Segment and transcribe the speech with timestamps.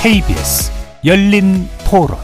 [0.00, 0.70] KBS
[1.04, 2.16] 열린 토론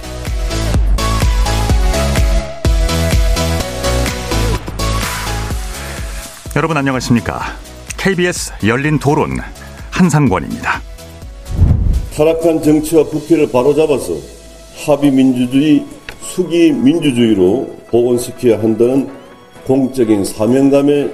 [6.55, 7.41] 여러분 안녕하십니까?
[7.97, 9.41] KBS 열린 토론
[9.91, 10.81] 한상권입니다.
[12.15, 14.19] 타락한 정치와 부패를 바로잡아서
[14.87, 15.85] 합의 민주주의,
[16.21, 19.11] 수기 민주주의로 복원시켜야 한다는
[19.67, 21.11] 공적인 사명감에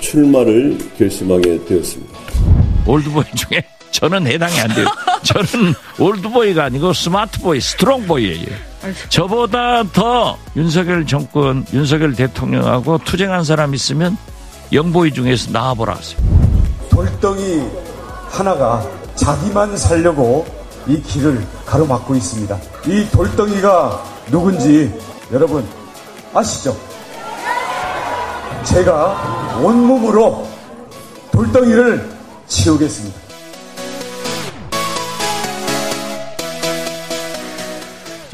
[0.00, 2.18] 출마를 결심하게 되었습니다.
[2.86, 3.62] 올드보이 중에
[3.94, 4.86] 저는 해당이 안 돼요.
[5.22, 8.56] 저는 올드보이가 아니고 smart boy, strong boy예요.
[9.08, 14.18] 저보다 더 윤석열 정권, 윤석열 대통령하고 투쟁한 사람 있으면
[14.72, 16.20] young boy 중에서 나와보라 하세요.
[16.90, 17.62] 돌덩이
[18.30, 20.44] 하나가 자기만 살려고
[20.88, 22.58] 이 길을 가로막고 있습니다.
[22.88, 24.92] 이 돌덩이가 누군지
[25.32, 25.64] 여러분
[26.34, 26.76] 아시죠?
[28.64, 30.48] 제가 온몸으로
[31.30, 32.10] 돌덩이를
[32.48, 33.23] 치우겠습니다.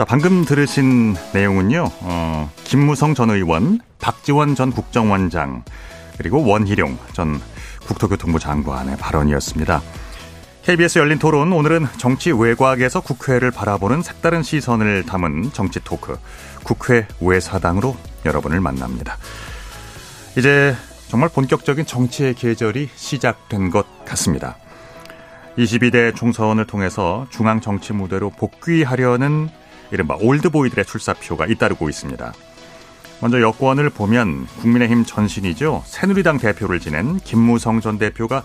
[0.01, 5.63] 자, 방금 들으신 내용은요, 어, 김무성 전 의원, 박지원 전 국정원장,
[6.17, 7.39] 그리고 원희룡 전
[7.87, 9.83] 국토교통부 장관의 발언이었습니다.
[10.63, 16.17] KBS 열린 토론, 오늘은 정치 외곽에서 국회를 바라보는 색다른 시선을 담은 정치 토크,
[16.63, 19.19] 국회 외사당으로 여러분을 만납니다.
[20.39, 20.75] 이제
[21.09, 24.57] 정말 본격적인 정치의 계절이 시작된 것 같습니다.
[25.59, 29.51] 22대 총선을 통해서 중앙 정치 무대로 복귀하려는
[29.91, 32.33] 이른바 올드보이들의 출사표가 잇따르고 있습니다.
[33.21, 35.83] 먼저 여권을 보면 국민의힘 전신이죠.
[35.87, 38.45] 새누리당 대표를 지낸 김무성 전 대표가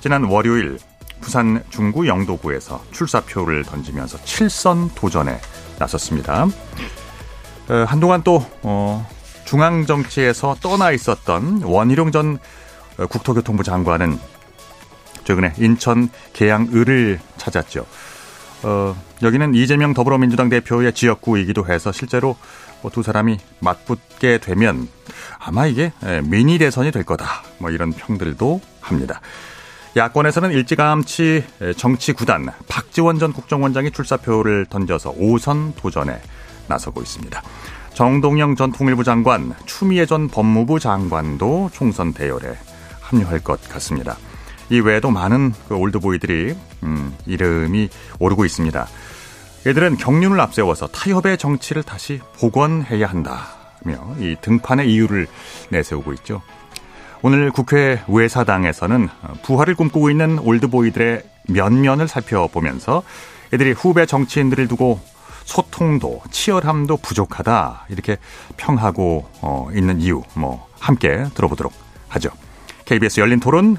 [0.00, 0.78] 지난 월요일
[1.20, 5.38] 부산 중구 영도구에서 출사표를 던지면서 7선 도전에
[5.78, 6.46] 나섰습니다.
[7.86, 9.08] 한동안 또 어,
[9.44, 12.38] 중앙 정치에서 떠나 있었던 원희룡 전
[12.96, 14.18] 국토교통부 장관은
[15.24, 17.86] 최근에 인천 계양을을 찾았죠.
[18.66, 22.36] 어, 여기는 이재명 더불어민주당 대표의 지역구이기도 해서 실제로
[22.82, 24.88] 뭐 두 사람이 맞붙게 되면
[25.38, 25.92] 아마 이게
[26.24, 27.42] 미니 대선이 될 거다.
[27.58, 29.20] 뭐 이런 평들도 합니다.
[29.96, 31.44] 야권에서는 일찌감치
[31.76, 36.20] 정치 구단 박지원 전 국정원장이 출사표를 던져서 5선 도전에
[36.68, 37.42] 나서고 있습니다.
[37.94, 42.58] 정동영 전 통일부 장관, 추미애 전 법무부 장관도 총선 대열에
[43.00, 44.18] 합류할 것 같습니다.
[44.70, 47.88] 이 외에도 많은 그 올드보이들이 음, 이름이
[48.18, 48.86] 오르고 있습니다.
[49.66, 55.26] 이들은 경륜을 앞세워서 타협의 정치를 다시 복원해야 한다며 이 등판의 이유를
[55.70, 56.42] 내세우고 있죠.
[57.22, 59.08] 오늘 국회 외사당에서는
[59.42, 63.02] 부활을 꿈꾸고 있는 올드보이들의 면면을 살펴보면서
[63.52, 65.00] 이들이 후배 정치인들을 두고
[65.44, 68.18] 소통도 치열함도 부족하다 이렇게
[68.56, 71.72] 평하고 어, 있는 이유 뭐 함께 들어보도록
[72.08, 72.30] 하죠.
[72.84, 73.78] KBS 열린 토론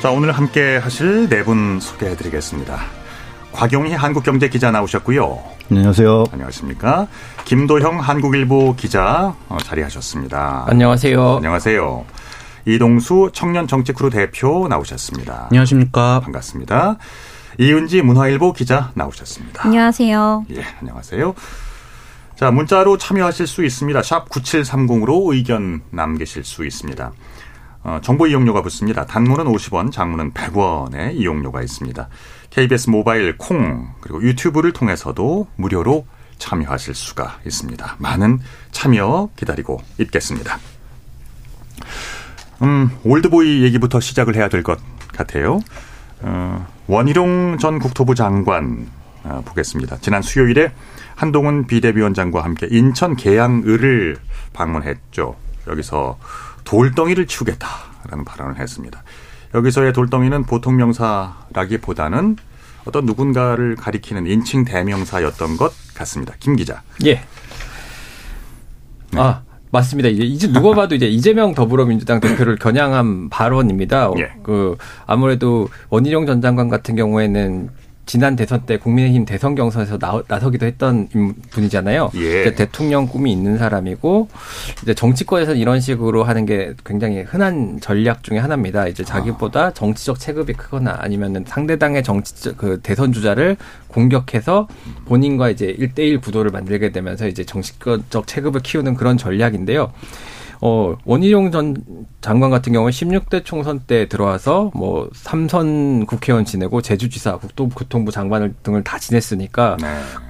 [0.00, 2.78] 자, 오늘 함께 하실 네 분 소개해 드리겠습니다.
[3.52, 5.38] 곽용희 한국경제 기자 나오셨고요.
[5.70, 6.24] 안녕하세요.
[6.32, 7.06] 안녕하십니까.
[7.44, 10.64] 김도형 한국일보 기자 어, 자리하셨습니다.
[10.68, 11.36] 안녕하세요.
[11.36, 12.04] 안녕하세요.
[12.66, 15.48] 이동수 청년정치크루 대표 나오셨습니다.
[15.50, 16.20] 안녕하십니까.
[16.20, 16.96] 반갑습니다.
[17.58, 19.64] 이은지 문화일보 기자 나오셨습니다.
[19.66, 20.46] 안녕하세요.
[20.54, 21.34] 예, 안녕하세요.
[22.36, 24.02] 자, 문자로 참여하실 수 있습니다.
[24.02, 27.12] 샵 9730으로 의견 남기실 수 있습니다.
[27.82, 29.06] 어, 정보 이용료가 붙습니다.
[29.06, 32.08] 단문은 50원, 장문은 100원의 이용료가 있습니다.
[32.50, 36.06] KBS 모바일 콩 그리고 유튜브를 통해서도 무료로
[36.38, 37.96] 참여하실 수가 있습니다.
[37.98, 38.40] 많은
[38.70, 40.58] 참여 기다리고 있겠습니다.
[42.62, 44.78] 음, 올드보이 얘기부터 시작을 해야 될 것
[45.14, 45.60] 같아요.
[46.20, 48.86] 어, 원희룡 전 국토부 장관
[49.24, 49.98] 어, 보겠습니다.
[50.00, 50.72] 지난 수요일에
[51.14, 54.16] 한동훈 비대위원장과 함께 인천 계양을을
[54.52, 55.36] 방문했죠.
[55.66, 56.18] 여기서
[56.64, 59.02] 돌덩이를 치우겠다라는 발언을 했습니다.
[59.54, 62.36] 여기서의 돌덩이는 보통 명사라기보다는
[62.86, 66.34] 어떤 누군가를 가리키는 인칭 대명사였던 것 같습니다.
[66.38, 66.82] 김 기자.
[67.04, 67.20] 예.
[69.12, 69.20] 네.
[69.20, 70.08] 아, 맞습니다.
[70.08, 74.10] 이제 이제 누가 봐도 이제 이재명 더불어민주당 대표를 겨냥한 발언입니다.
[74.18, 74.32] 예.
[74.42, 74.76] 그
[75.06, 77.70] 아무래도 원희룡 전 장관 같은 경우에는
[78.06, 81.08] 지난 대선 때 국민의힘 대선 경선에서 나, 나서기도 했던
[81.50, 82.10] 분이잖아요.
[82.16, 82.54] 예.
[82.54, 84.28] 대통령 꿈이 있는 사람이고
[84.82, 88.88] 이제 정치권에서 이런 식으로 하는 게 굉장히 흔한 전략 중에 하나입니다.
[88.88, 93.56] 이제 자기보다 정치적 체급이 크거나 아니면은 상대당의 정치적 그 대선 주자를
[93.88, 94.66] 공격해서
[95.06, 99.92] 본인과 이제 일대일 구도를 만들게 되면서 이제 정치적 체급을 키우는 그런 전략인데요.
[100.62, 101.74] 어, 원희룡 전
[102.20, 108.84] 장관 같은 경우는 16대 총선 때 들어와서 뭐 삼선 국회의원 지내고 제주지사, 국토교통부 장관을 등을
[108.84, 109.86] 다 지냈으니까 네.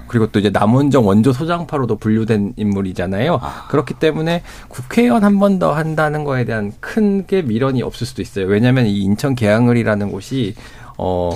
[0.06, 3.38] 그리고 또 이제 남원정 원조 소장파로도 분류된 인물이잖아요.
[3.42, 3.66] 아.
[3.68, 8.46] 그렇기 때문에 국회의원 한 번 더 한다는 거에 대한 큰 게 미련이 없을 수도 있어요.
[8.46, 10.54] 왜냐하면 이 인천 계양을이라는 곳이
[10.96, 11.30] 어,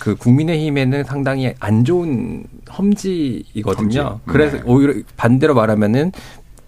[0.00, 4.00] 그 국민의힘에는 상당히 안 좋은 험지이거든요.
[4.00, 4.20] 험지.
[4.26, 4.62] 그래서 네.
[4.66, 6.12] 오히려 반대로 말하면은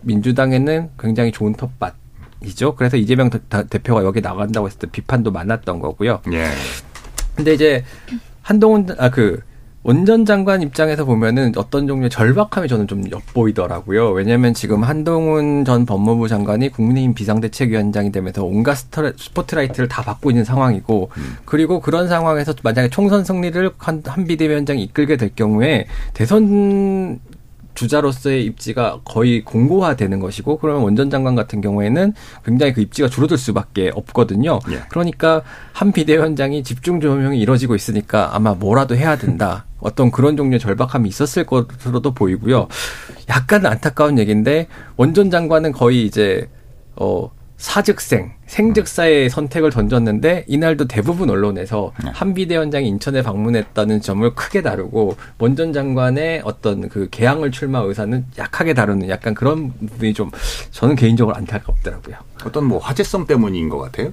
[0.04, 2.76] 민주당에는 굉장히 좋은 텃밭이죠.
[2.76, 6.20] 그래서 이재명 대표가 여기 나간다고 했을 때 비판도 많았던 거고요.
[6.32, 6.46] 예.
[7.34, 7.84] 근데 이제
[8.42, 9.40] 한동훈 아그
[9.86, 14.12] 원전 장관 입장에서 보면은 어떤 종류의 절박함이 저는 좀 엿보이더라고요.
[14.12, 21.10] 왜냐하면 지금 한동훈 전 법무부 장관이 국민의힘 비상대책위원장이 되면서 온갖 스포트라이트를 다 받고 있는 상황이고,
[21.14, 21.36] 음.
[21.44, 27.20] 그리고 그런 상황에서 만약에 총선 승리를 한, 한 비대위원장이 이끌게 될 경우에 대선
[27.74, 32.12] 주자로서의 입지가 거의 공고화되는 것이고 그러면 원전 장관 같은 경우에는
[32.44, 34.60] 굉장히 그 입지가 줄어들 수밖에 없거든요.
[34.70, 34.82] 예.
[34.88, 35.42] 그러니까
[35.72, 39.66] 한 비대위원장이 집중 조명이 이뤄지고 있으니까 아마 뭐라도 해야 된다.
[39.80, 42.68] 어떤 그런 종류의 절박함이 있었을 것으로도 보이고요.
[43.28, 44.66] 약간 안타까운 얘기인데
[44.96, 46.48] 원전 장관은 거의 이제
[46.96, 52.10] 어 사즉생, 생즉사의 선택을 던졌는데 이날도 대부분 언론에서 네.
[52.12, 58.74] 한 비대위원장이 인천에 방문했다는 점을 크게 다루고 원전 장관의 어떤 그 개항을 출마 의사는 약하게
[58.74, 60.30] 다루는 약간 그런 부분이 좀
[60.72, 62.16] 저는 개인적으로 안타깝더라고요.
[62.44, 64.12] 어떤 뭐 화제성 때문인 것 같아요?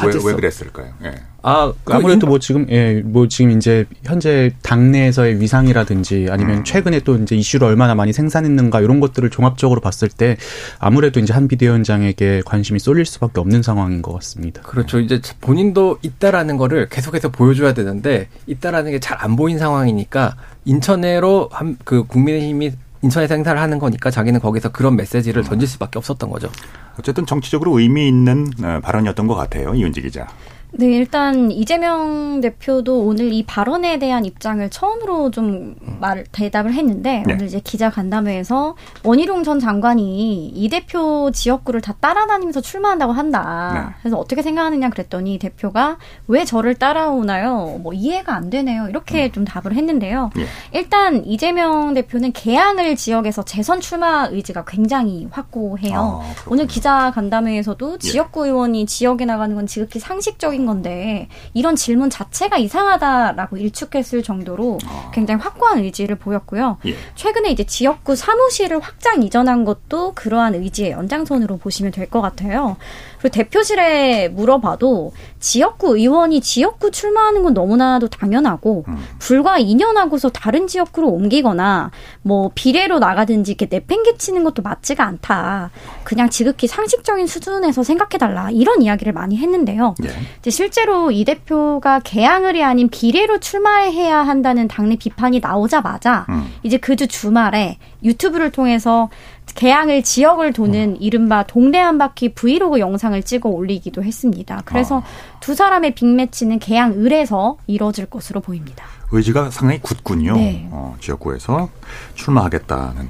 [0.00, 0.92] 왜, 왜 그랬을까요?
[1.04, 1.14] 예.
[1.42, 6.64] 아, 그 아무래도 뭐 지금 예, 뭐 지금 이제 현재 당내에서의 위상이라든지 아니면 음.
[6.64, 10.36] 최근에 또 이제 이슈를 얼마나 많이 생산했는가 이런 것들을 종합적으로 봤을 때
[10.78, 14.62] 아무래도 이제 한 비대위원장에게 관심이 쏠릴 수밖에 없는 상황인 것 같습니다.
[14.62, 15.00] 그렇죠.
[15.00, 21.76] 이제 본인도 있다라는 거를 계속해서 보여줘야 되는데 있다라는 게 잘 안 보인 상황이니까 인천으로 한
[21.84, 22.72] 그 국민의힘이
[23.02, 26.50] 인천에서 행사를 하는 거니까 자기는 거기서 그런 메시지를 던질 수밖에 없었던 거죠.
[26.98, 29.74] 어쨌든 정치적으로 의미 있는 어, 발언이었던 것 같아요.
[29.74, 30.26] 이은지 기자.
[30.74, 37.34] 네, 일단 이재명 대표도 오늘 이 발언에 대한 입장을 처음으로 좀 말, 대답을 했는데 네.
[37.34, 38.74] 오늘 이제 기자 간담회에서
[39.04, 43.72] 원희룡 전 장관이 이 대표 지역구를 다 따라다니면서 출마한다고 한다.
[43.74, 43.94] 네.
[44.00, 47.78] 그래서 어떻게 생각하느냐 그랬더니 대표가 왜 저를 따라오나요?
[47.82, 48.88] 뭐 이해가 안 되네요.
[48.88, 49.32] 이렇게 음.
[49.32, 50.30] 좀 답을 했는데요.
[50.34, 50.46] 네.
[50.72, 56.22] 일단 이재명 대표는 개항을 지역에서 재선 출마 의지가 굉장히 확고해요.
[56.22, 57.98] 아, 오늘 기자 간담회에서도 예.
[57.98, 64.78] 지역구 의원이 지역에 나가는 건 지극히 상식적인 생긴 건데 이런 질문 자체가 이상하다라고 일축했을 정도로
[64.86, 65.10] 아.
[65.12, 66.78] 굉장히 확고한 의지를 보였고요.
[66.86, 66.94] 예.
[67.14, 72.76] 최근에 이제 지역구 사무실을 확장 이전한 것도 그러한 의지의 연장선으로 보시면 될 것 같아요.
[73.22, 78.98] 그리고 대표실에 물어봐도 지역구 의원이 지역구 출마하는 건 너무나도 당연하고 음.
[79.20, 81.90] 불과 2년 하고서 다른 지역구로 옮기거나
[82.22, 85.70] 뭐 비례로 나가든지 이렇게 내팽개치는 것도 맞지가 않다.
[86.02, 89.94] 그냥 지극히 상식적인 수준에서 생각해달라 이런 이야기를 많이 했는데요.
[90.04, 90.08] 예.
[90.40, 96.52] 이제 실제로 이 대표가 개항을이 아닌 비례로 출마해야 한다는 당내 비판이 나오자마자 음.
[96.62, 99.08] 이제 그 주 주말에 유튜브를 통해서
[99.54, 100.96] 개항을 지역을 도는 어.
[101.00, 104.62] 이른바 동네 한 바퀴 브이로그 영상을 찍어 올리기도 했습니다.
[104.64, 105.04] 그래서 어.
[105.40, 108.86] 두 사람의 빅매치는 개항 을에서 이뤄질 것으로 보입니다.
[109.10, 110.34] 의지가 상당히 굳군요.
[110.34, 110.68] 네.
[110.70, 111.68] 어, 지역구에서
[112.14, 113.08] 출마하겠다는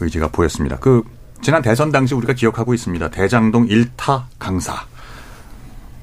[0.00, 0.76] 의지가 보였습니다.
[0.76, 1.02] 그
[1.40, 3.10] 지난 대선 당시 우리가 기억하고 있습니다.
[3.10, 4.74] 대장동 일타 강사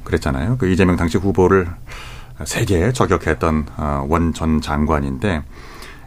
[0.05, 0.57] 그랬잖아요.
[0.57, 1.67] 그 이재명 당시 후보를
[2.45, 5.43] 세계에 저격했던 어, 원전 장관인데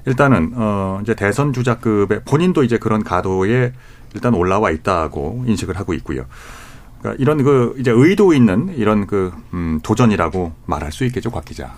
[0.07, 3.73] 일단은 어 이제 대선 주자급의 본인도 이제 그런 가도에
[4.15, 6.25] 일단 올라와 있다고 인식을 하고 있고요.
[7.01, 11.75] 그러니까 이런 그 이제 의도 있는 이런 그 음, 도전이라고 말할 수 있겠죠, 곽 기자.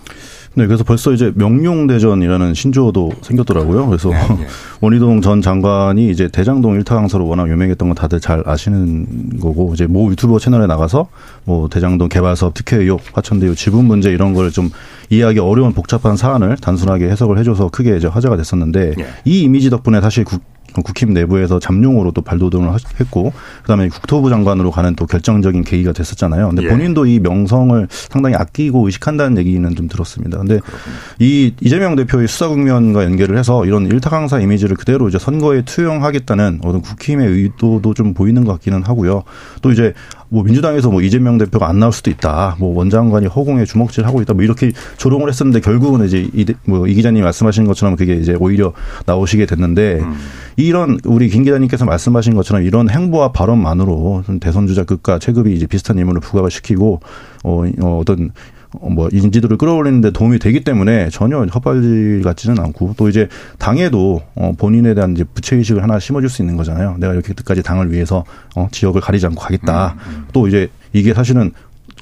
[0.55, 3.87] 네, 그래서 벌써 이제 명룡대전이라는 신조어도 생겼더라고요.
[3.87, 4.47] 그래서 네, 네.
[4.81, 9.87] 원희동 전 장관이 이제 대장동 일타 강사로 워낙 유명했던 건 다들 잘 아시는 거고 이제
[9.87, 11.07] 모 유튜버 채널에 나가서
[11.45, 14.69] 뭐 대장동 개발 사업 특혜 의혹, 화천대유 지분 문제 이런 걸 좀
[15.11, 19.05] 이해하기 어려운 복잡한 사안을 단순하게 해석을 해줘서 크게 이제 화제가 됐었는데 네.
[19.25, 20.41] 이 이미지 덕분에 사실 국
[20.73, 26.49] 국힘 내부에서 잠룡으로 또 발돋움을 했고 그다음에 국토부 장관으로 가는 또 결정적인 계기가 됐었잖아요.
[26.49, 26.67] 근데 예.
[26.67, 30.37] 본인도 이 명성을 상당히 아끼고 의식한다는 얘기는 좀 들었습니다.
[30.37, 30.95] 근데 그렇군요.
[31.19, 36.59] 이 이재명 대표의 수사 국면과 연결을 해서 이런 일타 강사 이미지를 그대로 이제 선거에 투영하겠다는
[36.63, 39.23] 어떤 국힘의 의도도 좀 보이는 것 같기는 하고요.
[39.61, 39.93] 또 이제
[40.29, 42.57] 뭐 민주당에서 뭐 이재명 대표가 안 나올 수도 있다.
[42.59, 44.33] 뭐 원장관이 허공에 주먹질 하고 있다.
[44.33, 48.73] 뭐 이렇게 조롱을 했었는데 결국은 이제 이, 뭐 이 기자님 말씀하신 것처럼 그게 이제 오히려
[49.05, 50.15] 나오시게 됐는데 음.
[50.57, 55.97] 이런 우리 김 기자님께서 말씀하신 것처럼 이런 행보와 발언만으로 대선 주자 극과 체급이 이제 비슷한
[55.99, 56.99] 인물을 부각을 시키고
[57.43, 58.31] 어, 어 어떤 어,
[58.71, 64.93] 뭐 인지도를 끌어올리는데 도움이 되기 때문에 전혀 헛발질 같지는 않고 또 이제 당에도 어 본인에
[64.93, 66.97] 대한 이제 부채 의식을 하나 심어줄 수 있는 거잖아요.
[66.99, 69.95] 내가 이렇게 끝까지 당을 위해서 어 지역을 가리지 않고 가겠다.
[70.07, 70.27] 음, 음.
[70.33, 71.51] 또 이제 이게 사실은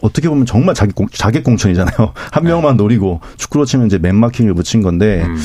[0.01, 2.13] 어떻게 보면 정말 자기 공, 자객 공천이잖아요.
[2.31, 2.49] 한 네.
[2.49, 5.37] 명만 노리고 축구로 치면 이제 맨마킹을 붙인 건데 음.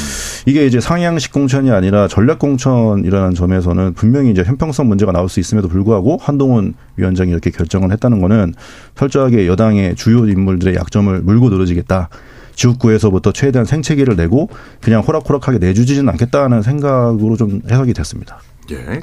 [0.47, 5.69] 이게 이제 상향식 공천이 아니라 전략 공천이라는 점에서는 분명히 이제 형평성 문제가 나올 수 있음에도
[5.69, 8.55] 불구하고 한동훈 위원장이 이렇게 결정을 했다는 거는
[8.95, 12.09] 철저하게 여당의 주요 인물들의 약점을 물고 늘어지겠다.
[12.55, 14.49] 지역구에서부터 최대한 생채기를 내고
[14.81, 18.41] 그냥 호락호락하게 내주지는 않겠다는 생각으로 좀 해석이 됐습니다.
[18.71, 19.01] 예.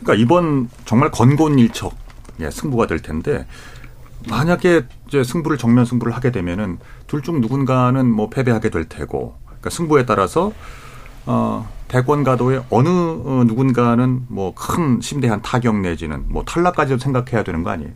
[0.00, 1.94] 그러니까 이번 정말 건곤일척
[2.40, 3.46] 예, 승부가 될 텐데
[4.28, 9.70] 만약에 이제 승부를 정면 승부를 하게 되면은 둘 중 누군가는 뭐 패배하게 될 테고 그러니까
[9.70, 10.52] 승부에 따라서
[11.26, 17.62] 어 대권 가도에 어느 어, 누군가는 뭐 큰 심대한 타격 내지는 뭐 탈락까지도 생각해야 되는
[17.62, 17.90] 거 아니에요?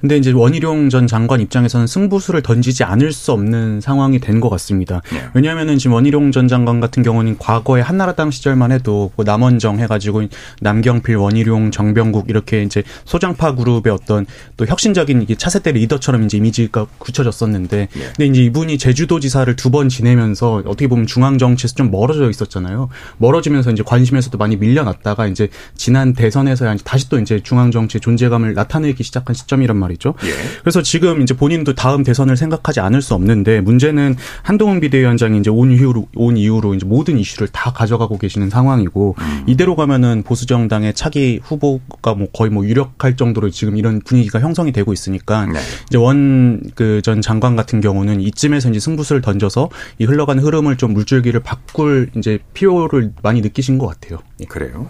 [0.00, 5.00] 근데 이제 원희룡 전 장관 입장에서는 승부수를 던지지 않을 수 없는 상황이 된 것 같습니다.
[5.12, 5.20] 네.
[5.34, 10.22] 왜냐하면은 지금 원희룡 전 장관 같은 경우는 과거에 한나라당 시절만 해도 뭐 남원정 해가지고
[10.60, 14.26] 남경필, 원희룡, 정병국 이렇게 이제 소장파 그룹의 어떤
[14.56, 18.00] 또 혁신적인 이게 차세대 리더처럼 이제 이미지가 굳혀졌었는데, 네.
[18.16, 22.88] 근데 이제 이분이 제주도지사를 두 번 지내면서 어떻게 보면 중앙 정치에서 좀 멀어져 있었잖아요.
[23.18, 29.02] 멀어지면서 이제 관심에서도 많이 밀려났다가 이제 지난 대선에서야 다시 또 이제 중앙 정치의 존재감을 나타내기
[29.02, 29.87] 시작한 시점이란 말이죠.
[29.88, 30.14] 말이죠.
[30.24, 30.28] 예.
[30.60, 35.72] 그래서 지금 이제 본인도 다음 대선을 생각하지 않을 수 없는데 문제는 한동훈 비대위원장이 이제 온
[35.72, 39.44] 이후로 온 이후로 이제 모든 이슈를 다 가져가고 계시는 상황이고 음.
[39.46, 44.72] 이대로 가면은 보수 정당의 차기 후보가 뭐 거의 뭐 유력할 정도로 지금 이런 분위기가 형성이
[44.72, 45.58] 되고 있으니까 네.
[45.88, 50.92] 이제 원 그 전 장관 같은 경우는 이쯤에서 이제 승부수를 던져서 이 흘러가는 흐름을 좀
[50.94, 54.18] 물줄기를 바꿀 이제 필요를 많이 느끼신 것 같아요.
[54.40, 54.44] 예.
[54.44, 54.88] 그래요.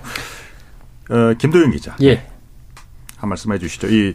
[1.10, 1.96] 어, 김도윤 기자.
[2.02, 2.26] 예.
[3.18, 3.88] 한 말씀 해 주시죠.
[3.88, 4.14] 이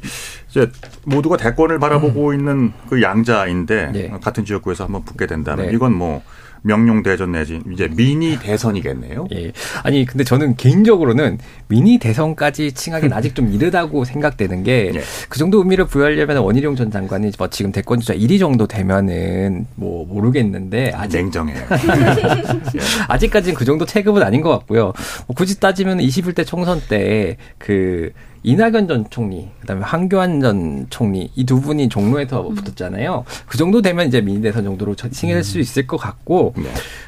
[0.50, 0.72] 이제
[1.06, 2.34] 모두가 대권을 바라보고 음.
[2.34, 4.10] 있는 그 양자인데 네.
[4.22, 5.74] 같은 지역구에서 한번 붙게 된다면 네.
[5.74, 6.24] 이건 뭐
[6.64, 9.28] 명령 대전 내지 이제 미니 대선이겠네요.
[9.34, 9.52] 예.
[9.84, 15.02] 아니 근데 저는 개인적으로는 미니 대선까지 칭하기는 아직 좀 이르다고 생각되는 게그 예.
[15.28, 20.06] 그 정도 의미를 부여하려면 원희룡 전 장관이 뭐 지금 대권 주자 1위 정도 되면은 뭐
[20.08, 21.58] 모르겠는데 아직 냉정해요.
[21.58, 22.80] 예.
[23.10, 24.94] 아직까지는 그 정도 체급은 아닌 것 같고요.
[25.28, 31.62] 뭐 굳이 따지면 21대 총선 때그 이낙연 전 총리, 그다음에 황교안 전 총리 이 두
[31.62, 32.56] 분이 종로에서 음.
[32.56, 33.24] 붙었잖아요.
[33.46, 35.44] 그 정도 되면 이제 미니 대선 정도로 칭해낼 음.
[35.44, 36.66] 수 있을 것 같고 네.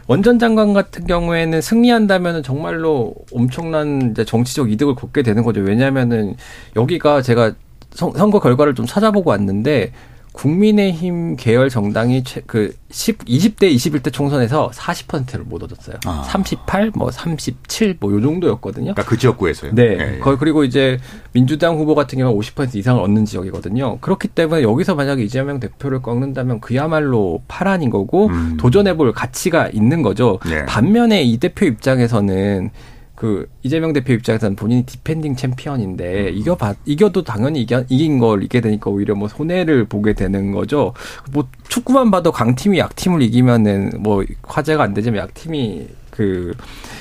[0.07, 5.61] 원전 장관 같은 경우에는 승리한다면은 정말로 엄청난 이제 정치적 이득을 걷게 되는 거죠.
[5.61, 6.35] 왜냐하면은
[6.75, 7.53] 여기가 제가
[7.91, 9.91] 선거 결과를 좀 찾아보고 왔는데
[10.35, 15.95] 국민의힘 계열 정당이 그 10, 20대, 21대 총선에서 40%를 못 얻었어요.
[16.05, 16.23] 아.
[16.27, 18.93] 38, 뭐 37, 뭐 요 정도였거든요.
[18.93, 19.73] 그러니까 그 지역구에서요.
[19.73, 19.83] 네.
[19.83, 20.19] 예, 예.
[20.39, 20.99] 그리고 이제
[21.31, 23.99] 민주당 후보 같은 경우 는50% 이상을 얻는 지역이거든요.
[23.99, 28.57] 그렇기 때문에 여기서 만약에 이재명 대표를 꺾는다면 그야말로 파란인 거고 음.
[28.59, 30.39] 도전해볼 가치가 있는 거죠.
[30.45, 30.65] 네.
[30.65, 32.71] 반면에 이 대표 입장에서는
[33.15, 36.33] 그 이재명 대표 입장에서는 본인이 디펜딩 챔피언인데 음.
[36.35, 40.93] 이겨 봐 이겨도 당연히 이겨, 이긴 걸 이게 되니까 오히려 뭐 손해를 보게 되는 거죠.
[41.31, 46.53] 뭐 축구만 봐도 강팀이 약팀을 이기면은 뭐 화제가 안 되지만 약팀이 그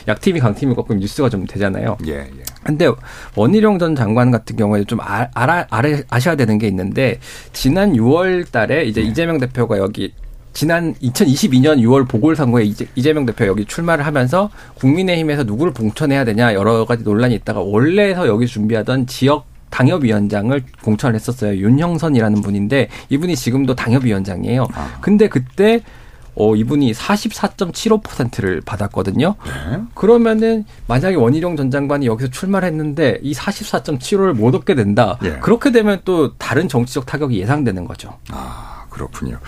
[0.09, 1.97] 약팀이 강팀을 꺾으면 뉴스가 좀 되잖아요.
[2.07, 2.31] 예, 예.
[2.65, 2.89] 근데
[3.37, 7.21] 원희룡 전 장관 같은 경우에 좀 아, 알아, 알아 아셔야 되는 게 있는데
[7.53, 9.09] 지난 6월 달에 이제 네.
[9.09, 10.13] 이재명 대표가 여기
[10.55, 17.03] 지난 2022년 6월 보궐선거에 이재명 대표 여기 출마를 하면서 국민의힘에서 누구를 공천해야 되냐 여러 가지
[17.03, 21.57] 논란이 있다가 원래서 여기 준비하던 지역 당협위원장을 공천을 했었어요.
[21.57, 24.69] 윤형선이라는 분인데 이분이 지금도 당협위원장이에요.
[24.73, 24.99] 아.
[25.01, 25.83] 근데 그때
[26.37, 29.35] 어, 이분이 44.75%를 받았거든요.
[29.45, 29.81] 네.
[29.95, 35.19] 그러면은 만약에 원희룡 전 장관이 여기서 출마를 했는데 이 44.75를 못 얻게 된다.
[35.21, 35.39] 네.
[35.41, 38.19] 그렇게 되면 또 다른 정치적 타격이 예상되는 거죠.
[38.31, 39.39] 아, 그렇군요.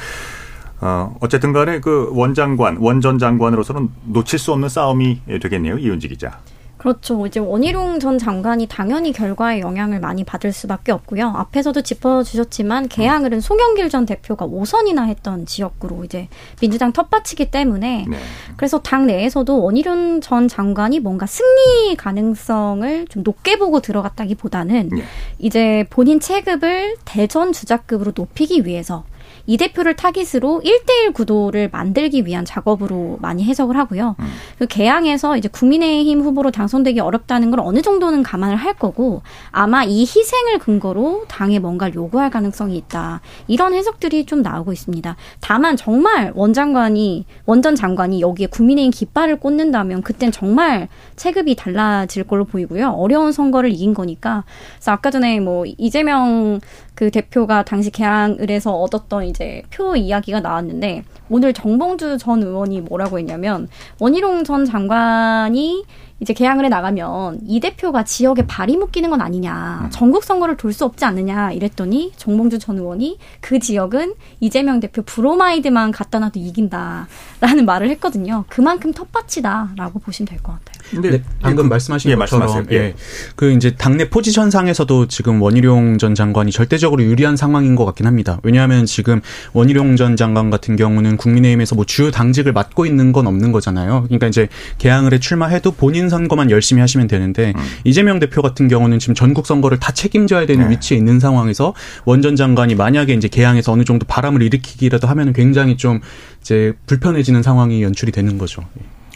[0.80, 5.78] 어, 어쨌든 간에 그 원장관, 원전 장관으로서는 놓칠 수 없는 싸움이 되겠네요.
[5.78, 6.38] 이윤지 기자.
[6.76, 7.26] 그렇죠.
[7.26, 11.28] 이제 원희룡 전 장관이 당연히 결과에 영향을 많이 받을 수밖에 없고요.
[11.34, 16.28] 앞에서도 짚어주셨지만 개항을 은 송영길 전 대표가 5선이나 했던 지역구로 이제
[16.60, 18.18] 민주당 텃밭이기 때문에 네.
[18.56, 25.02] 그래서 당 내에서도 원희룡 전 장관이 뭔가 승리 가능성을 좀 높게 보고 들어갔다기보다는 네.
[25.38, 29.04] 이제 본인 체급을 대전 주자급으로 높이기 위해서
[29.46, 34.16] 이 대표를 타깃으로 1대1 구도를 만들기 위한 작업으로 많이 해석을 하고요.
[34.18, 34.26] 음.
[34.58, 40.00] 그 개항에서 이제 국민의힘 후보로 당선되기 어렵다는 걸 어느 정도는 감안을 할 거고 아마 이
[40.00, 43.20] 희생을 근거로 당에 뭔가를 요구할 가능성이 있다.
[43.46, 45.16] 이런 해석들이 좀 나오고 있습니다.
[45.40, 52.44] 다만 정말 원 장관이 원전 장관이 여기에 국민의힘 깃발을 꽂는다면 그땐 정말 체급이 달라질 걸로
[52.44, 52.90] 보이고요.
[52.90, 54.44] 어려운 선거를 이긴 거니까.
[54.76, 56.60] 그래서 아까 전에 뭐 이재명
[56.94, 63.18] 그 대표가 당시 개항을 해서 얻었던 이제 표 이야기가 나왔는데 오늘 정봉주 전 의원이 뭐라고
[63.18, 63.68] 했냐면
[64.00, 65.84] 원희룡 전 장관이
[66.20, 69.82] 이제 개항을 해 나가면 이 대표가 지역에 발이 묶이는 건 아니냐.
[69.84, 69.90] 음.
[69.90, 75.90] 전국 선거를 돌 수 없지 않느냐 이랬더니 정봉주 전 의원이 그 지역은 이재명 대표 브로마이드만
[75.90, 78.44] 갖다 놔도 이긴다라는 말을 했거든요.
[78.48, 80.75] 그만큼 텃밭이다라고 보시면 될 것 같아요.
[80.90, 82.94] 근데 네, 방금 그, 말씀하신 예, 것처럼 예.
[83.34, 88.38] 그 이제 당내 포지션상에서도 지금 원희룡 전 장관이 절대적으로 유리한 상황인 것 같긴 합니다.
[88.42, 89.20] 왜냐하면 지금
[89.52, 94.04] 원희룡 전 장관 같은 경우는 국민의힘에서 뭐 주요 당직을 맡고 있는 건 없는 거잖아요.
[94.04, 97.62] 그러니까 이제 개항을 해 출마해도 본인 본인 선거만 열심히 하시면 되는데 음.
[97.84, 100.74] 이재명 대표 같은 경우는 지금 전국 선거를 다 책임져야 되는 네.
[100.74, 101.74] 위치에 있는 상황에서
[102.04, 106.00] 원 전 장관이 만약에 이제 개항에서 어느 정도 바람을 일으키기라도 하면 굉장히 좀
[106.40, 108.62] 이제 불편해지는 상황이 연출이 되는 거죠.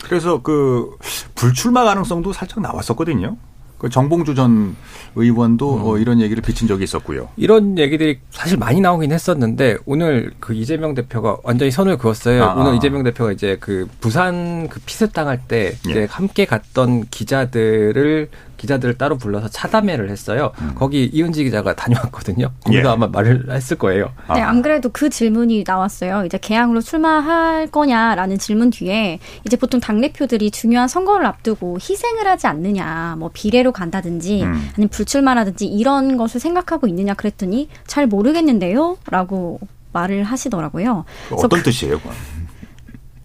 [0.04, 0.96] 그래서 그
[1.34, 3.36] 불출마 가능성도 살짝 나왔었거든요.
[3.80, 4.76] 그 정봉주 전
[5.16, 5.82] 의원도 음.
[5.86, 7.30] 어, 이런 얘기를 비친 적이 있었고요.
[7.38, 12.44] 이런 얘기들이 사실 많이 나오긴 했었는데 오늘 그 이재명 대표가 완전히 선을 그었어요.
[12.44, 12.74] 아, 오늘 아.
[12.74, 16.04] 이재명 대표가 이제 그 부산 그 피습 당할 때 이제 예.
[16.10, 18.28] 함께 갔던 기자들을
[18.60, 20.52] 기자들을 따로 불러서 차담회를 했어요.
[20.60, 20.72] 음.
[20.74, 22.50] 거기 이은지 기자가 다녀왔거든요.
[22.64, 22.92] 거기서 예.
[22.92, 24.12] 아마 말을 했을 거예요.
[24.34, 26.24] 네, 안 그래도 그 질문이 나왔어요.
[26.26, 32.46] 이제 개항으로 출마할 거냐라는 질문 뒤에 이제 보통 당 대표들이 중요한 선거를 앞두고 희생을 하지
[32.48, 34.70] 않느냐, 뭐 비례로 간다든지 음.
[34.74, 39.60] 아니면 불출마라든지 이런 것을 생각하고 있느냐 그랬더니 잘 모르겠는데요라고
[39.92, 41.06] 말을 하시더라고요.
[41.32, 41.98] 어떤 그, 뜻이에요?
[41.98, 42.12] 그건?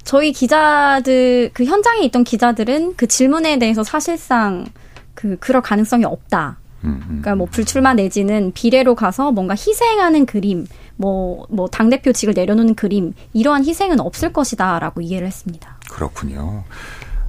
[0.05, 4.65] 저희 기자들 그 현장에 있던 기자들은 그 질문에 대해서 사실상
[5.15, 6.57] 그 그럴 가능성이 없다.
[6.83, 7.05] 음, 음.
[7.07, 10.67] 그러니까 뭐 불출마 내지는 비례로 가서 뭔가 희생하는 그림,
[10.97, 15.77] 뭐 뭐 당 대표직을 내려놓는 그림 이러한 희생은 없을 것이다라고 이해를 했습니다.
[15.89, 16.63] 그렇군요.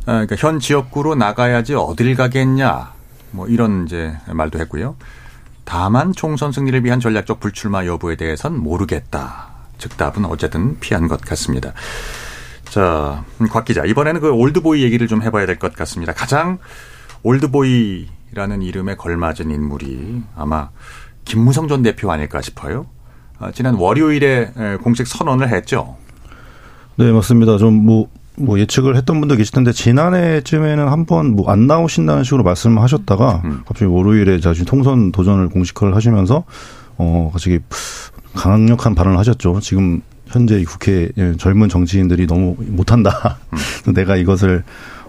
[0.04, 2.92] 아, 그러니까 현 지역구로 나가야지 어딜 가겠냐,
[3.30, 4.96] 뭐 이런 이제 말도 했고요.
[5.64, 9.48] 다만 총선 승리를 위한 전략적 불출마 여부에 대해선 모르겠다.
[9.78, 11.72] 즉 답은 어쨌든 피한 것 같습니다.
[12.70, 16.12] 자, 곽 기자 이번에는 그 올드보이 얘기를 좀 해봐야 될 것 같습니다.
[16.12, 16.58] 가장
[17.26, 20.70] 올드보이라는 이름에 걸맞은 인물이 아마
[21.24, 22.86] 김무성 전 대표 아닐까 싶어요.
[23.38, 25.96] 아, 지난 월요일에 공식 선언을 했죠.
[26.96, 27.58] 네, 맞습니다.
[27.58, 32.42] 좀 뭐, 뭐 예측을 했던 분도 계실 텐데 지난해쯤에는 한 번 뭐 안 나오신다는 식으로
[32.44, 33.62] 말씀을 하셨다가 음.
[33.66, 36.44] 갑자기 월요일에 자신 총선 도전을 공식화를 하시면서
[36.96, 37.58] 어 갑자기
[38.34, 39.60] 강력한 발언을 하셨죠.
[39.60, 43.38] 지금 현재 국회 젊은 정치인들이 너무 못한다.
[43.52, 43.58] 음.
[43.94, 44.64] 내가 이것을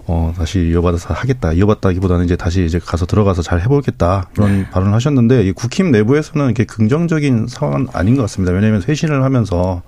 [0.08, 1.52] 어, 다시 이어받아서 하겠다.
[1.52, 4.30] 이어받다기보다는 이제 다시 이제 가서 들어가서 잘 해보겠다.
[4.34, 4.70] 그런 네.
[4.70, 8.52] 발언을 하셨는데, 이 국힘 내부에서는 이렇게 긍정적인 상황은 아닌 것 같습니다.
[8.52, 9.82] 왜냐하면 쇄신을 하면서,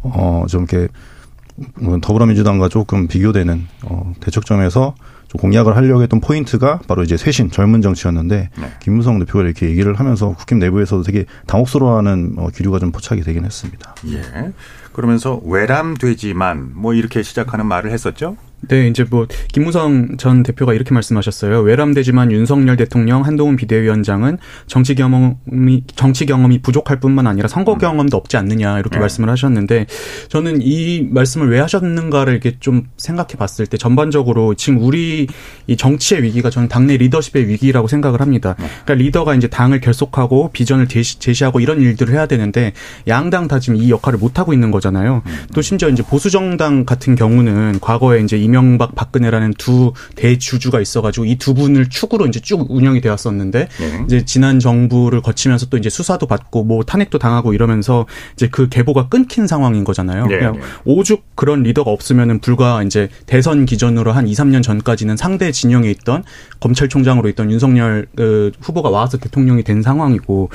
[0.00, 0.88] 어, 좀 이렇게
[1.78, 4.94] 뭐 더불어민주당과 조금 비교되는, 어, 대척점에서
[5.28, 8.72] 좀 공약을 하려고 했던 포인트가 바로 이제 쇄신, 젊은 정치였는데, 네.
[8.80, 13.94] 김무성 대표가 이렇게 얘기를 하면서 국힘 내부에서도 되게 당혹스러워하는 어, 기류가 좀 포착이 되긴 했습니다.
[14.08, 14.52] 예.
[14.94, 18.36] 그러면서 외람되지만 뭐 이렇게 시작하는 말을 했었죠?
[18.68, 21.60] 네, 이제 뭐 김무성 전 대표가 이렇게 말씀하셨어요.
[21.60, 27.78] 외람되지만 윤석열 대통령, 한동훈 비대위원장은 정치 경험이 정치 경험이 부족할 뿐만 아니라 선거 음.
[27.78, 29.00] 경험도 없지 않느냐 이렇게 네.
[29.00, 29.86] 말씀을 하셨는데
[30.28, 35.26] 저는 이 말씀을 왜 하셨는가를 이렇게 좀 생각해 봤을 때 전반적으로 지금 우리
[35.66, 38.56] 이 정치의 위기가 저는 당내 리더십의 위기라고 생각을 합니다.
[38.58, 38.66] 네.
[38.84, 42.72] 그러니까 리더가 이제 당을 결속하고 비전을 제시하고 이런 일들을 해야 되는데
[43.08, 45.22] 양당 다 지금 이 역할을 못 하고 있는 거잖아요.
[45.24, 45.32] 음.
[45.54, 51.40] 또 심지어 이제 보수 정당 같은 경우는 과거에 이제 이명박 박근혜라는 두 대주주가 있어가지고 이
[51.40, 54.02] 두 분을 축으로 이제 쭉 운영이 되었었는데 네.
[54.04, 59.08] 이제 지난 정부를 거치면서 또 이제 수사도 받고 뭐 탄핵도 당하고 이러면서 이제 그 계보가
[59.08, 60.26] 끊긴 상황인 거잖아요.
[60.26, 60.38] 네.
[60.38, 65.90] 그냥 오죽 그런 리더가 없으면은 불과 이제 대선 기준으로 한 2, 3년 전까지는 상대 진영에
[65.92, 66.24] 있던
[66.60, 70.50] 검찰총장으로 있던 윤석열 그 후보가 와서 대통령이 된 상황이고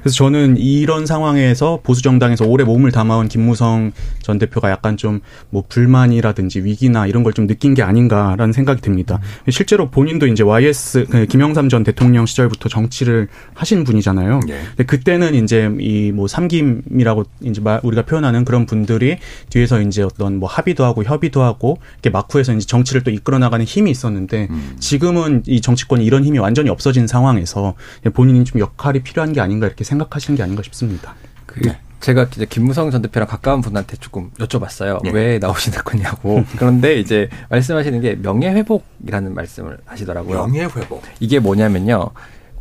[0.00, 5.64] 그래서 저는 이런 상황에서 보수 정당에서 오래 몸을 담아온 김무성 전 대표가 약간 좀 뭐
[5.68, 9.20] 불만이라든지 위기나 이런 걸좀 좀 느낀 게 아닌가라는 생각이 듭니다.
[9.46, 9.50] 음.
[9.50, 14.40] 실제로 본인도 이제 YS 그 김영삼 전 대통령 시절부터 정치를 하신 분이잖아요.
[14.48, 14.60] 예.
[14.76, 20.48] 근데 그때는 이제 이 뭐 삼김이라고 이제 우리가 표현하는 그런 분들이 뒤에서 이제 어떤 뭐
[20.48, 24.76] 합의도 하고 협의도 하고 이렇게 마쿠에서 이제 정치를 또 이끌어 나가는 힘이 있었는데 음.
[24.78, 27.74] 지금은 이 정치권이 이런 힘이 완전히 없어진 상황에서
[28.12, 31.14] 본인이 좀 역할이 필요한 게 아닌가 이렇게 생각하시는 게 아닌가 싶습니다.
[31.46, 31.78] 그 네.
[32.00, 35.04] 제가 이제 김무성 전 대표랑 가까운 분한테 조금 여쭤봤어요.
[35.06, 35.10] 예.
[35.10, 36.44] 왜 나오시는 거냐고.
[36.56, 40.46] 그런데 이제 말씀하시는 게 명예회복이라는 말씀을 하시더라고요.
[40.46, 41.02] 명예회복.
[41.20, 42.10] 이게 뭐냐면요.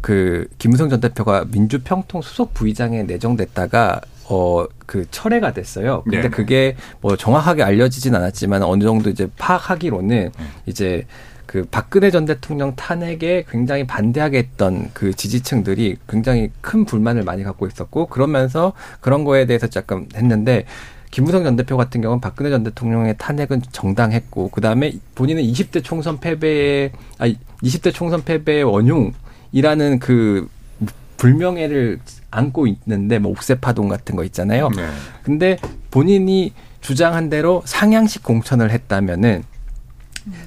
[0.01, 6.01] 그 김무성 전 대표가 민주평통 수석 부의장에 내정됐다가 어 그 철회가 됐어요.
[6.01, 10.49] 근데 네 그게 뭐 정확하게 알려지진 않았지만 어느 정도 이제 파악하기로는 음.
[10.65, 11.05] 이제
[11.49, 17.65] 그 박근혜 전 대통령 탄핵에 굉장히 반대하게 했던 그 지지층들이 굉장히 큰 불만을 많이 갖고
[17.65, 20.65] 있었고 그러면서 그런 거에 대해서 약간 했는데
[21.09, 26.91] 김무성 전 대표 같은 경우는 박근혜 전 대통령의 탄핵은 정당했고 그다음에 본인은 20대 총선 패배의
[27.17, 27.27] 아
[27.63, 30.47] 20대 총선 패배의 원흉이라는 그
[31.17, 34.69] 불명예를 안고 있는데 뭐 옥새파동 같은 거 있잖아요.
[34.69, 34.87] 네.
[35.23, 35.57] 근데
[35.89, 39.43] 본인이 주장한 대로 상향식 공천을 했다면은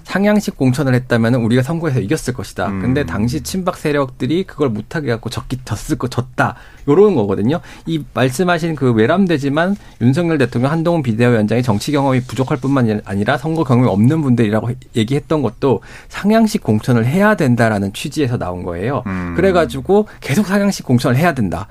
[0.05, 2.69] 상향식 공천을 했다면 우리가 선거에서 이겼을 것이다.
[2.69, 2.81] 음.
[2.81, 6.57] 근데 당시 친박 세력들이 그걸 못하게 갖고 졌기 졌을 거 졌다.
[6.89, 7.61] 요런 거거든요.
[7.87, 13.89] 이 말씀하신 그 외람되지만 윤석열 대통령 한동훈 비대위원장이 정치 경험이 부족할 뿐만 아니라 선거 경험이
[13.89, 19.03] 없는 분들이라고 얘기했던 것도 상향식 공천을 해야 된다라는 취지에서 나온 거예요.
[19.07, 19.35] 음.
[19.37, 21.69] 그래가지고 계속 상향식 공천을 해야 된다.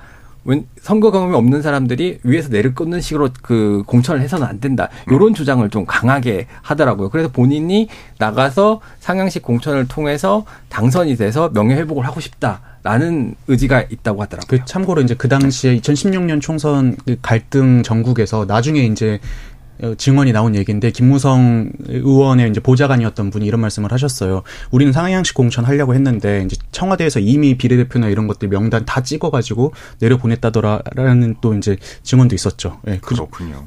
[0.80, 4.88] 선거 경험이 없는 사람들이 위에서 내를 꽂는 식으로 그 공천을 해서는 안 된다.
[5.10, 7.10] 요런 주장을 좀 강하게 하더라고요.
[7.10, 14.22] 그래서 본인이 나가서 상향식 공천을 통해서 당선이 돼서 명예 회복을 하고 싶다 라는 의지가 있다고
[14.22, 14.46] 하더라고요.
[14.48, 19.51] 그 참고로 이제 그 당시에 2016년 총선 그 갈등 전국에서 나중에 이제 어,
[19.96, 24.42] 증언이 나온 얘기인데 김무성 의원의 이제 보좌관이었던 분이 이런 말씀을 하셨어요.
[24.70, 30.16] 우리는 상향식 공천 하려고 했는데 이제 청와대에서 이미 비례대표나 이런 것들 명단 다 찍어가지고 내려
[30.18, 32.78] 보냈다더라라는 또 이제 증언도 있었죠.
[32.82, 33.66] 네, 그렇군요.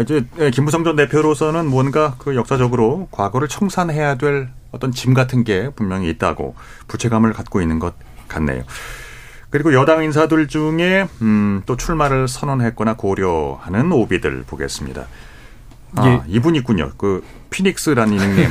[0.00, 5.70] 이제 예, 김무성 전 대표로서는 뭔가 그 역사적으로 과거를 청산해야 될 어떤 짐 같은 게
[5.70, 6.56] 분명히 있다고
[6.88, 7.94] 부채감을 갖고 있는 것
[8.28, 8.64] 같네요.
[9.54, 15.06] 그리고 여당 인사들 중에 음, 또 출마를 선언했거나 고려하는 오비들 보겠습니다.
[15.94, 16.22] 아, 예.
[16.26, 16.90] 이분 있군요.
[16.96, 18.48] 그 피닉스라는 닉네임.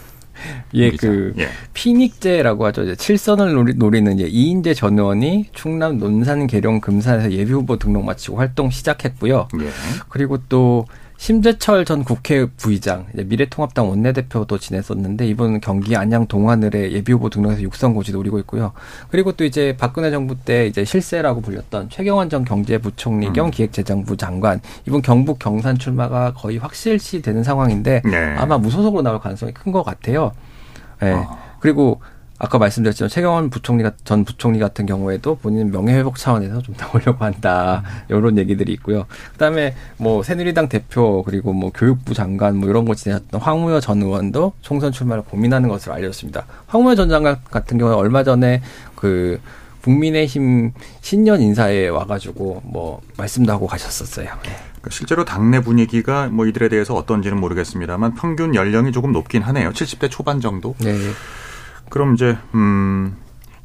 [0.72, 1.50] 예, 그 예.
[1.74, 2.84] 피닉제라고 하죠.
[2.84, 8.06] 이제 칠선을 노리, 노리는 이제 이인재 전 의원이 충남 논산 계룡 금산에서 예비 후보 등록
[8.06, 9.48] 마치고 활동 시작했고요.
[9.60, 9.68] 예.
[10.08, 10.86] 그리고 또
[11.20, 18.12] 심재철 전 국회 부의장, 미래통합당 원내대표도 지냈었는데 이번 경기 안양 동안을의 예비후보 등록해서 육선 고지
[18.12, 18.72] 노리고 있고요.
[19.10, 23.50] 그리고 또 이제 박근혜 정부 때 이제 실세라고 불렸던 최경환 전 경제부총리 겸 음.
[23.50, 28.34] 기획재정부 장관 이번 경북 경산 출마가 거의 확실시 되는 상황인데 네.
[28.38, 30.32] 아마 무소속으로 나올 가능성이 큰 것 같아요.
[31.02, 31.12] 네.
[31.12, 31.38] 어.
[31.60, 32.00] 그리고
[32.40, 38.38] 아까 말씀드렸지만 최경환 부총리 전 부총리 같은 경우에도 본인 명예회복 차원에서 좀 나오려고 한다 이런
[38.38, 39.04] 얘기들이 있고요.
[39.32, 44.54] 그다음에 뭐 새누리당 대표 그리고 뭐 교육부 장관 뭐 이런 거 지냈던 황무여 전 의원도
[44.62, 46.46] 총선 출마를 고민하는 것으로 알려졌습니다.
[46.66, 48.62] 황무여 전 장관 같은 경우에 얼마 전에
[48.94, 49.38] 그
[49.82, 50.72] 국민의힘
[51.02, 54.30] 신년 인사에 와가지고 뭐 말씀도 하고 가셨었어요.
[54.44, 54.50] 네.
[54.90, 59.72] 실제로 당내 분위기가 뭐 이들에 대해서 어떤지는 모르겠습니다만 평균 연령이 조금 높긴 하네요.
[59.72, 60.74] 70대 초반 정도.
[60.78, 60.96] 네.
[61.90, 63.14] 그럼 이제 음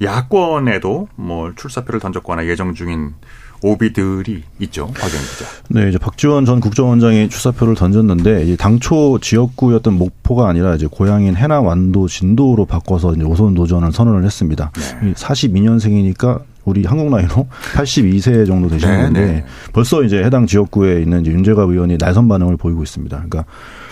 [0.02, 3.14] 야권에도 뭐 출사표를 던졌거나 예정 중인
[3.62, 4.88] 오비들이 있죠.
[4.88, 5.46] 박영 기자.
[5.70, 11.66] 네, 이제 박지원 전 국정원장이 출사표를 던졌는데 이제 당초 지역구였던 목포가 아니라 이제 고향인 해남
[11.66, 14.72] 완도 진도로 바꿔서 이제 오선 도전을 선언을 했습니다.
[15.02, 15.14] 네.
[15.14, 19.46] 42년생이니까 우리 한국 나이로 82세 정도 되시는데 네, 네.
[19.72, 23.16] 벌써 이제 해당 지역구에 있는 이제 윤재갑 의원이 날선 반응을 보이고 있습니다.
[23.16, 23.46] 그러니까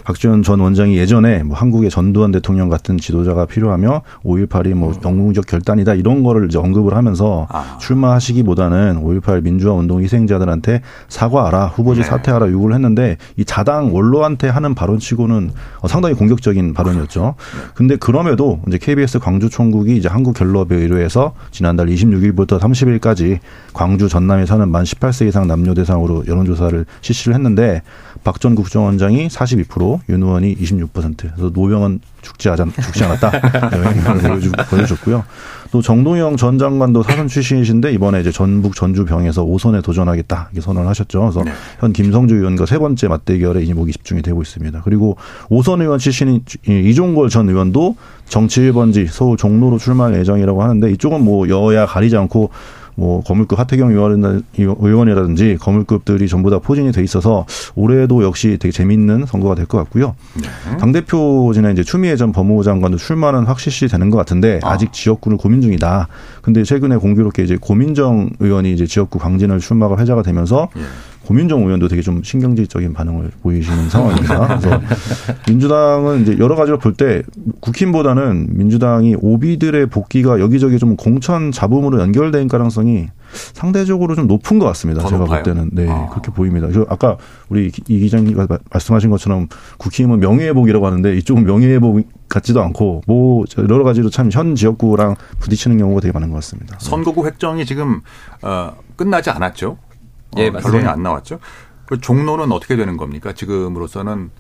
[0.06, 4.96] 박지원 전 원장이 예전에 뭐 한국의 전두환 대통령 같은 지도자가 필요하며 5.18이 뭐 음.
[5.04, 7.78] 영웅적 결단이다 이런 거를 이제 언급을 하면서 아.
[7.80, 12.08] 출마하시기보다는 5.18 민주화 운동 희생자들한테 사과하라 후보지 네.
[12.08, 17.36] 사퇴하라 요구를 했는데 이 자당 원로한테 하는 발언치고는 어, 상당히 공격적인 발언이었죠.
[17.38, 17.72] 네.
[17.74, 23.40] 근데 그럼에도 이제 KBS 광주 총국이 이제 한국 갤럽에 의뢰해서 지난달 26일부터 30일까지
[23.74, 27.82] 광주 전남에 사는 만 18세 이상 남녀 대상으로 여론조사를 실시를 했는데
[28.24, 31.18] 박 전 국정원장이 42%, 윤 의원이 26%.
[31.18, 33.32] 그래서 노병은 죽지, 않, 죽지 않았다.
[33.70, 35.24] 네, 보여줬고요.
[35.72, 40.88] 또 정동영 전 장관도 사선 출신이신데 이번에 이제 전북 전주 병에서 5선에 도전하겠다 이렇게 선언을
[40.90, 41.20] 하셨죠.
[41.20, 41.52] 그래서 네.
[41.80, 44.82] 현 김성주 의원과 세 번째 맞대결에 이목이 집중이 되고 있습니다.
[44.84, 45.18] 그리고
[45.50, 47.96] 5선 의원 출신인 이종걸 전 의원도
[48.30, 52.52] 정치 1번지 서울 종로로 출마할 예정이라고 하는데 이쪽은 뭐 여야 가리지 않고
[52.96, 53.92] 뭐 거물급 하태경
[54.58, 60.14] 의원이라든지 거물급들이 전부 다 포진이 돼 있어서 올해도 역시 되게 재밌는 선거가 될 것 같고요.
[60.36, 60.78] 네.
[60.78, 64.78] 당 대표진에 이제 추미애 전 법무부 장관도 출마는 확실시 되는 것 같은데 아.
[64.78, 66.08] 직 지역구를 고민 중이다.
[66.42, 70.82] 근데 최근에 공교롭게 이제 고민정 의원이 이제 지역구 강진을 출마가 회자가 되면서 예.
[71.26, 74.48] 고민정 의원도 되게 좀 신경질적인 반응을 보이시는 상황입니다.
[74.60, 74.82] 그래서
[75.48, 77.24] 민주당은 이제 여러 가지로 볼 때
[77.62, 83.08] 국힘보다는 민주당이 오비들의 복귀가 여기저기 좀 공천 잡음으로 연결된 가능성이
[83.54, 85.02] 상대적으로 좀 높은 것 같습니다.
[85.04, 85.42] 제가 높아요?
[85.42, 86.08] 볼 때는 네 아.
[86.10, 86.68] 그렇게 보입니다.
[86.90, 87.18] 아까
[87.50, 88.36] 우리 이 기자님이
[88.72, 89.48] 말씀하신 것처럼
[89.80, 96.02] 국힘은 명예회복이라고 하는데 이쪽은 명예회복 같지도 않고 뭐 여러 가지로 참 현 지역구랑 부딪히는 경우가
[96.02, 96.78] 되게 많은 것 같습니다.
[96.80, 98.02] 선거구 획정이 지금
[98.42, 99.78] 어, 끝나지 않았죠?
[100.38, 101.40] 예, 어, 결론이 안 나왔죠.
[101.86, 103.34] 그 종로는 어떻게 되는 겁니까?
[103.34, 104.32] 지금으로서는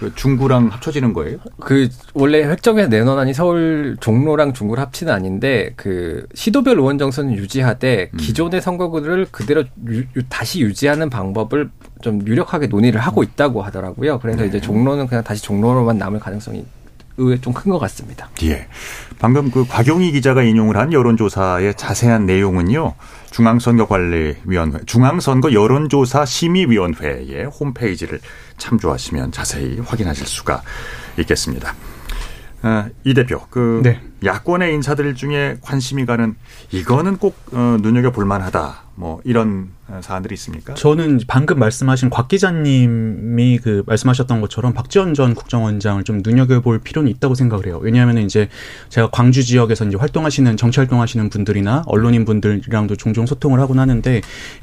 [0.00, 1.38] 그 중구랑 합쳐지는 거예요?
[1.60, 8.16] 그 원래 획정에 내놓으니 서울 종로랑 중구를 합치는 아닌데 그 시도별 의원 정선은 유지하되 음.
[8.16, 14.20] 기존의 선거구를 그대로 유, 다시 유지하는 방법을 좀 유력하게 논의를 하고 있다고 하더라고요.
[14.20, 14.46] 그래서 네.
[14.46, 16.64] 이제 종로는 그냥 다시 종로로만 남을 가능성이
[17.20, 18.28] 의외 좀큰 것 같습니다.
[18.42, 18.66] 예.
[19.18, 22.94] 방금 그 곽용희 기자가 인용을 한 여론조사의 자세한 내용은요.
[23.30, 28.20] 중앙선거관리위원회, 중앙선거 여론조사 심의위원회의 홈페이지를
[28.58, 30.62] 참조하시면 자세히 확인하실 수가
[31.18, 31.74] 있겠습니다.
[32.62, 34.00] 아, 이 대표, 그 네.
[34.24, 36.34] 야권의 인사들 중에 관심이 가는
[36.72, 38.89] 이거는 꼭 어, 눈여겨 볼 만하다.
[39.00, 39.70] 뭐 이런
[40.02, 40.74] 사안들이 있습니까?
[40.74, 47.34] 저는 방금 말씀하신 곽 기자님이 그 말씀하셨던 것처럼 박지원 전 국정원장을 좀 눈여겨볼 필요는 있다고
[47.34, 47.80] 생각을 해요.
[47.82, 48.48] 왜냐하면 이제
[48.90, 54.20] 제가 광주 지역에서 이제 활동하시는 정치 활동하시는 분들이나 언론인 분들이랑도 종종 소통을 하곤 하는데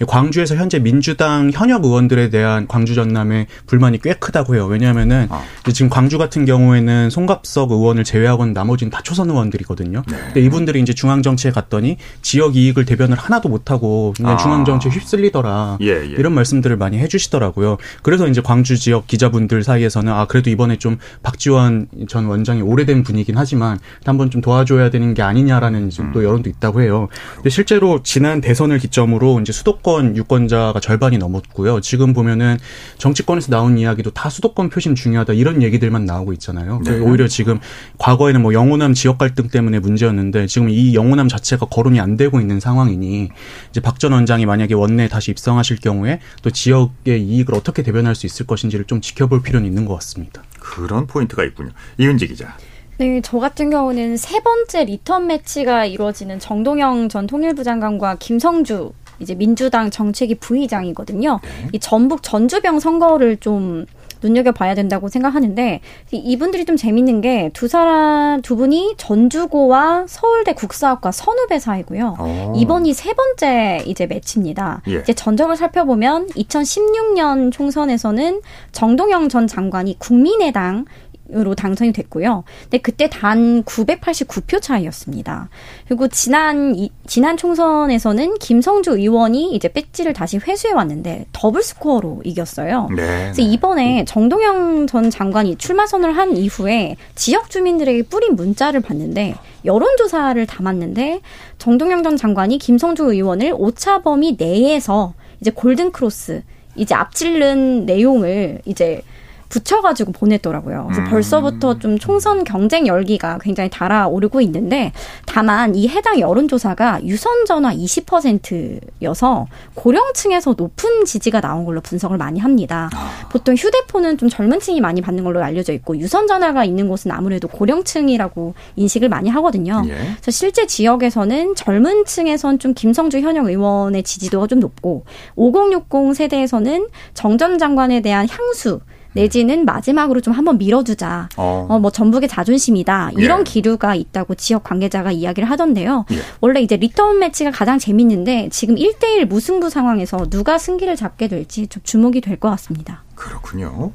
[0.07, 4.67] 광주에서 현재 민주당 현역 의원들에 대한 광주 전남의 불만이 꽤 크다고 해요.
[4.67, 5.41] 왜냐하면은 아.
[5.73, 10.03] 지금 광주 같은 경우에는 송갑석 의원을 제외하고는 나머지는 다 초선 의원들이거든요.
[10.07, 10.17] 네.
[10.25, 14.37] 근데 이분들이 이제 중앙 정치에 갔더니 지역 이익을 대변을 하나도 못 하고 그냥 아.
[14.37, 15.77] 중앙 정치에 휩쓸 휩쓸리더라.
[15.81, 16.05] 예, 예.
[16.05, 17.77] 이런 말씀들을 많이 해주시더라고요.
[18.03, 23.37] 그래서 이제 광주 지역 기자분들 사이에서는 아 그래도 이번에 좀 박지원 전 원장이 오래된 분이긴
[23.37, 26.11] 하지만 한번 좀 도와줘야 되는 게 아니냐라는 음.
[26.13, 27.07] 또 여론도 있다고 해요.
[27.35, 31.81] 근데 실제로 지난 대선을 기점으로 이제 수도권 유권자가 절반이 넘었고요.
[31.81, 32.57] 지금 보면은
[32.97, 36.81] 정치권에서 나온 이야기도 다 수도권 표심 중요하다 이런 얘기들만 나오고 있잖아요.
[36.85, 36.99] 네.
[36.99, 37.59] 오히려 지금
[37.97, 42.59] 과거에는 뭐 영호남 지역 갈등 때문에 문제였는데 지금 이 영호남 자체가 거론이 안 되고 있는
[42.59, 43.29] 상황이니
[43.69, 48.45] 이제 박전 원장이 만약에 원내 다시 입성하실 경우에 또 지역의 이익을 어떻게 대변할 수 있을
[48.45, 50.43] 것인지를 좀 지켜볼 필요는 있는 것 같습니다.
[50.59, 51.69] 그런 포인트가 있군요.
[51.97, 52.57] 이은지 기자.
[52.97, 59.35] 네, 저 같은 경우는 세 번째 리턴 매치가 이루어지는 정동영 전 통일부 장관과 김성주 이제
[59.35, 61.39] 민주당 정책위 부의장이거든요.
[61.43, 61.69] 네.
[61.73, 63.85] 이 전북 전주병 선거를 좀
[64.21, 71.59] 눈여겨봐야 된다고 생각하는데 이분들이 좀 재밌는 게 두 사람 두 분이 전주고와 서울대 국사학과 선후배
[71.59, 72.15] 사이고요.
[72.19, 72.23] 오.
[72.23, 72.53] 어.
[72.55, 74.81] 이번이 세 번째 이제 매치입니다.
[74.89, 74.95] 예.
[74.99, 80.85] 이제 전적을 살펴보면 2016년 총선에서는 정동영 전 장관이 국민의당
[81.33, 82.45] 으로 당선이 됐고요.
[82.63, 85.49] 근데 그때 단 989표 차이였습니다.
[85.87, 92.87] 그리고 지난 이, 지난 총선에서는 김성주 의원이 이제 배지를 다시 회수해 왔는데 더블 스코어로 이겼어요.
[92.95, 92.95] 네.
[92.95, 99.35] 그래서 이번에 정동영 전 장관이 출마 선을 한 이후에 지역 주민들에게 뿌린 문자를 봤는데
[99.65, 101.19] 여론조사를 담았는데
[101.57, 106.43] 정동영 전 장관이 김성주 의원을 오차 범위 내에서 이제 골든 크로스
[106.77, 109.01] 이제 앞질른 내용을 이제
[109.49, 110.87] 붙여가지고 보냈더라고요.
[110.87, 111.09] 그래서 음.
[111.09, 114.91] 벌써부터 좀 총선 경쟁 열기가 굉장히 달아오르고 있는데
[115.25, 122.89] 다만 이 해당 여론조사가 유선 전화 20%여서 고령층에서 높은 지지가 나온 걸로 분석을 많이 합니다.
[122.93, 123.27] 아.
[123.29, 127.47] 보통 휴대폰은 좀 젊은 층이 많이 받는 걸로 알려져 있고 유선 전화가 있는 곳은 아무래도
[127.47, 129.83] 고령층이라고 인식을 많이 하거든요.
[129.87, 129.93] 예.
[129.93, 135.05] 그래서 실제 지역에서는 젊은 층에선 좀 김성주 현역 의원의 지지도가 좀 높고
[135.35, 138.79] 5060 세대에서는 정 전 장관에 대한 향수
[139.21, 141.29] 내지는 마지막으로 좀 한번 밀어주자.
[141.37, 141.67] 어.
[141.69, 143.11] 어, 뭐 전북의 자존심이다.
[143.17, 143.43] 이런 예.
[143.43, 146.05] 기류가 있다고 지역 관계자가 이야기를 하던데요.
[146.11, 146.17] 예.
[146.41, 151.81] 원래 이제 리턴 매치가 가장 재밌는데 지금 1대1 무승부 상황에서 누가 승기를 잡게 될지 좀
[151.83, 153.03] 주목이 될 것 같습니다.
[153.15, 153.91] 그렇군요.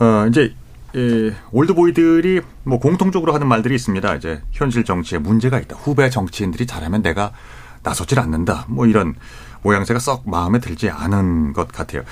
[0.00, 0.52] 어, 이제
[0.96, 4.14] 예, 올드보이들이 뭐 공통적으로 하는 말들이 있습니다.
[4.16, 5.76] 이제 현실 정치에 문제가 있다.
[5.76, 7.32] 후배 정치인들이 잘하면 내가
[7.82, 8.64] 나서질 않는다.
[8.68, 9.14] 뭐 이런
[9.62, 12.02] 모양새가 썩 마음에 들지 않은 것 같아요.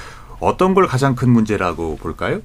[0.42, 2.40] 어떤 걸 가장 큰 문제라고 볼까요?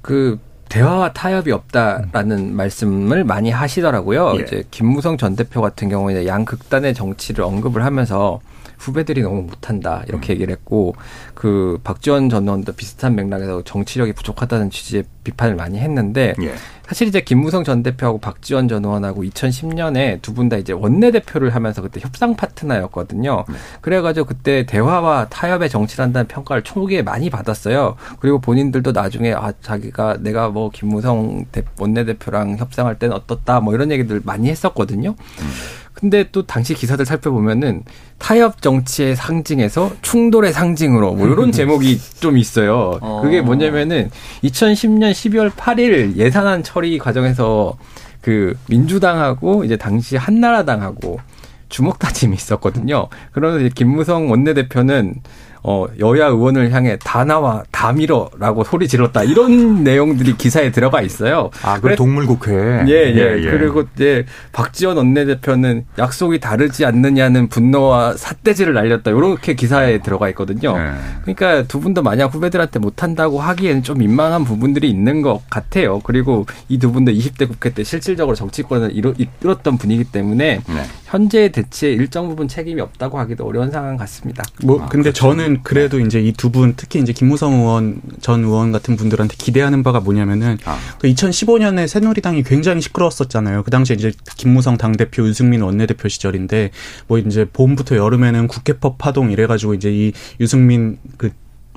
[0.00, 2.56] 그 대화와 타협이 없다라는 음.
[2.56, 4.36] 말씀을 많이 하시더라고요.
[4.38, 4.42] 예.
[4.42, 8.40] 이제 김무성 전 대표 같은 경우에 양극단의 정치를 언급을 하면서
[8.82, 10.34] 후배들이 너무 못한다 이렇게 음.
[10.34, 10.94] 얘기를 했고
[11.34, 16.54] 그 박지원 전 의원도 비슷한 맥락에서 정치력이 부족하다는 취지의 비판을 많이 했는데 예.
[16.84, 21.54] 사실 이제 김무성 전 대표하고 박지원 전 의원하고 2010년에 두 분 다 이제 원내 대표를
[21.54, 23.44] 하면서 그때 협상 파트너였거든요.
[23.48, 23.54] 네.
[23.80, 27.96] 그래가지고 그때 대화와 타협의 정치를 한다는 평가를 초기에 많이 받았어요.
[28.18, 31.44] 그리고 본인들도 나중에 아 자기가 내가 뭐 김무성
[31.78, 35.10] 원내 대표랑 협상할 때는 어떻다 뭐 이런 얘기들 많이 했었거든요.
[35.10, 35.50] 음.
[36.02, 37.84] 근데 또 당시 기사들 살펴보면은
[38.18, 42.98] 타협 정치의 상징에서 충돌의 상징으로 뭐 이런 제목이 좀 있어요.
[43.00, 43.20] 어.
[43.22, 44.10] 그게 뭐냐면은
[44.42, 47.78] 2010년 12월 8일 예산안 처리 과정에서
[48.20, 51.20] 그 민주당하고 이제 당시 한나라당하고
[51.68, 53.06] 주먹 다짐이 있었거든요.
[53.30, 55.14] 그러면서 김무성 원내대표는
[55.62, 61.50] 어, 여야 의원을 향해 다 나와 다 밀어라고 소리 질렀다 이런 내용들이 기사에 들어가 있어요.
[61.62, 62.84] 아, 그 동물국회.
[62.88, 63.50] 예, 예, 예, 예.
[63.50, 70.76] 그리고 이제 박지원 원내대표는 약속이 다르지 않느냐는 분노와 삿대질을 날렸다 이렇게 기사에 들어가 있거든요.
[70.76, 70.90] 네.
[71.22, 76.00] 그러니까 두 분도 만약 후배들한테 못한다고 하기에는 좀 민망한 부분들이 있는 것 같아요.
[76.00, 80.82] 그리고 이 두 분도 20대 국회 때 실질적으로 정치권을 이끌었던 분이기 때문에 네.
[81.12, 84.42] 현재 대치에 일정 부분 책임이 없다고 하기도 어려운 상황 같습니다.
[84.64, 85.20] 뭐 아, 근데 그렇죠.
[85.28, 86.04] 저는 그래도 네.
[86.04, 90.56] 이제 이 두 분 특히 이제 김무성 의원 전 의원 같은 분들한테 기대하는 바가 뭐냐면은
[90.64, 90.78] 아.
[90.98, 93.62] 그 2015년에 새누리당이 굉장히 시끄러웠었잖아요.
[93.62, 96.70] 그 당시에 이제 김무성 당 대표, 유승민 원내대표 시절인데
[97.08, 101.30] 뭐 이제 봄부터 여름에는 국회법 파동 이래가지고 이제 이 유승민 그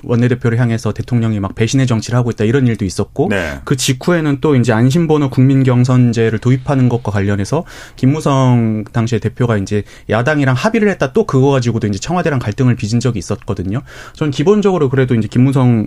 [0.06, 3.60] 원내대표를 향해서 대통령이 막 배신의 정치를 하고 있다 이런 일도 있었고 네.
[3.64, 7.64] 그 직후에는 또 이제 안심번호 국민경선제를 도입하는 것과 관련해서
[7.96, 13.18] 김무성 당시의 대표가 이제 야당이랑 합의를 했다 또 그거 가지고도 이제 청와대랑 갈등을 빚은 적이
[13.18, 13.82] 있었거든요.
[14.14, 15.86] 전 기본적으로 그래도 이제 김무성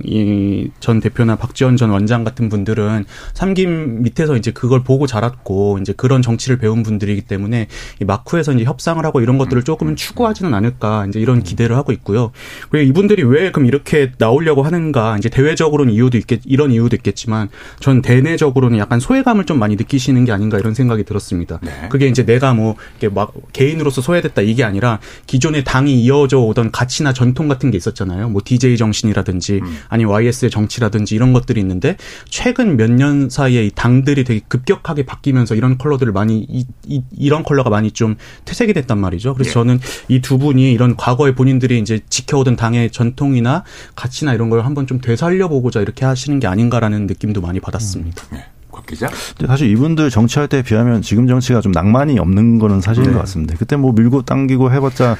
[0.80, 6.22] 전 대표나 박지원 전 원장 같은 분들은 삼김 밑에서 이제 그걸 보고 자랐고 이제 그런
[6.22, 7.68] 정치를 배운 분들이기 때문에
[8.02, 12.32] 이 마쿠에서 이제 협상을 하고 이런 것들을 조금은 추구하지는 않을까 이제 이런 기대를 하고 있고요.
[12.70, 18.02] 그리고 이분들이 왜 그럼 이렇게 나오려고 하는가 이제 대외적으로는 이유도 있겠 이런 이유도 있겠지만 전
[18.02, 21.60] 대내적으로는 약간 소외감을 좀 많이 느끼시는 게 아닌가 이런 생각이 들었습니다.
[21.62, 21.88] 네.
[21.90, 27.14] 그게 이제 내가 뭐 이렇게 막 개인으로서 소외됐다 이게 아니라 기존의 당이 이어져 오던 가치나
[27.14, 28.30] 전통 같은 게 있었잖아요.
[28.30, 29.78] 뭐 DJ 정신이라든지 음.
[29.90, 31.98] 아니 YS의 정치라든지 이런 것들이 있는데
[32.30, 37.44] 최근 몇 년 사이에 이 당들이 되게 급격하게 바뀌면서 이런 컬러들을 많이 이, 이, 이런
[37.44, 39.36] 컬러가 많이 좀 퇴색이 됐단 말이죠.
[39.36, 39.54] 그래서 예.
[39.54, 43.64] 저는 이 두 분이 이런 과거에 본인들이 이제 지켜오던 당의 전통이나
[44.00, 48.24] 가치나 이런 걸 한번 좀 되살려보고자 이렇게 하시는 게 아닌가라는 느낌도 많이 받았습니다.
[48.32, 48.38] 음.
[48.38, 48.46] 네.
[48.90, 49.08] 기자?
[49.46, 53.14] 사실 이분들 정치할 때 비하면 지금 정치가 좀 낭만이 없는 거는 사실인 네.
[53.14, 53.56] 것 같습니다.
[53.58, 55.16] 그때 뭐 밀고 당기고 해봤자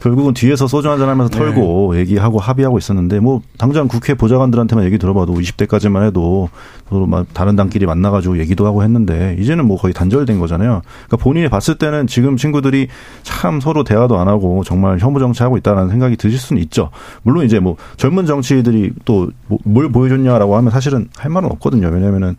[0.00, 1.38] 결국은 뒤에서 소주 한잔 하면서 네.
[1.38, 6.48] 털고 얘기하고 합의하고 있었는데 뭐 당장 국회 보좌관들한테만 얘기 들어봐도 20대까지만 해도
[6.88, 10.82] 서로 다른 당끼리 만나가지고 얘기도 하고 했는데 이제는 뭐 거의 단절된 거잖아요.
[11.06, 12.88] 그러니까 본인이 봤을 때는 지금 친구들이
[13.22, 16.90] 참 서로 대화도 안 하고 정말 혐오 정치하고 있다는 생각이 드실 수는 있죠.
[17.22, 19.28] 물론 이제 뭐 젊은 정치들이 또
[19.64, 21.88] 뭘 보여줬냐라고 하면 사실은 할 말은 없거든요.
[21.88, 22.36] 왜냐면은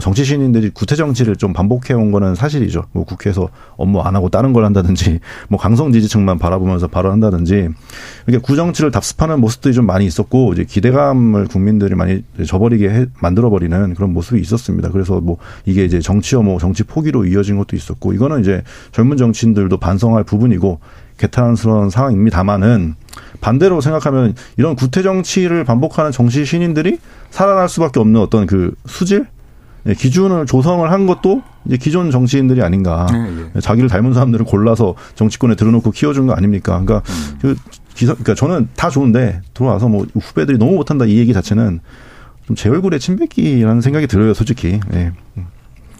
[0.00, 2.84] 정치 신인들이 구태 정치를 좀 반복해 온 거는 사실이죠.
[2.92, 7.68] 뭐 국회에서 업무 안 하고 다른 걸 한다든지 뭐 강성 지지층만 바라보면서 발언한다든지
[8.26, 14.12] 이렇게 구정치를 답습하는 모습들이 좀 많이 있었고 이제 기대감을 국민들이 많이 저버리게 만들어 버리는 그런
[14.12, 14.90] 모습이 있었습니다.
[14.90, 19.76] 그래서 뭐 이게 이제 정치 혐오, 정치 포기로 이어진 것도 있었고 이거는 이제 젊은 정치인들도
[19.78, 20.80] 반성할 부분이고
[21.18, 22.94] 개탄스러운 상황입니다만은
[23.40, 26.98] 반대로 생각하면 이런 구태 정치를 반복하는 정치 신인들이
[27.30, 29.26] 살아날 수밖에 없는 어떤 그 수질 예,
[29.84, 33.06] 기준을 조성을 한 것도 이제 기존 정치인들이 아닌가.
[33.10, 33.60] 네, 네.
[33.60, 36.80] 자기를 닮은 사람들을 골라서 정치권에 들어놓고 키워준 거 아닙니까?
[36.80, 37.38] 그러니까 음.
[37.40, 37.56] 그
[37.94, 41.80] 기사, 그러니까 저는 다 좋은데 들어와서 뭐 후배들이 너무 못한다 이 얘기 자체는
[42.46, 44.80] 좀 제 얼굴에 침 뱉기라는 생각이 들어요, 솔직히.
[44.88, 45.12] 네.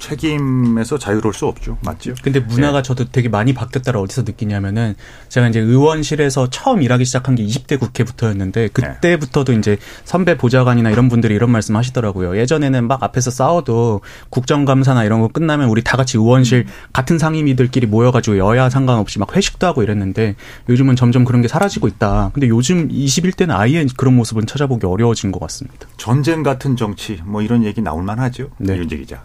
[0.02, 1.78] 책임에서 자유로울 수 없죠.
[1.84, 2.12] 맞죠?
[2.22, 2.82] 근데 문화가 네.
[2.82, 4.96] 저도 되게 많이 바뀌었다를 어디서 느끼냐면은
[5.28, 11.34] 제가 이제 의원실에서 처음 일하기 시작한 게 20대 국회부터였는데 그때부터도 이제 선배 보좌관이나 이런 분들이
[11.34, 12.36] 이런 말씀 하시더라고요.
[12.36, 16.72] 예전에는 막 앞에서 싸워도 국정감사나 이런 거 끝나면 우리 다 같이 의원실 음.
[16.92, 20.34] 같은 상임위들끼리 모여가지고 여야 상관없이 막 회식도 하고 이랬는데
[20.68, 22.30] 요즘은 점점 그런 게 사라지고 있다.
[22.34, 25.86] 근데 요즘 21대는 아예 그런 모습은 찾아보기 어려워진 것 같습니다.
[25.96, 28.50] 전쟁 같은 정치 뭐 이런 얘기 나올 만하죠.
[28.58, 28.76] 네.
[28.76, 29.22] 윤재 기자.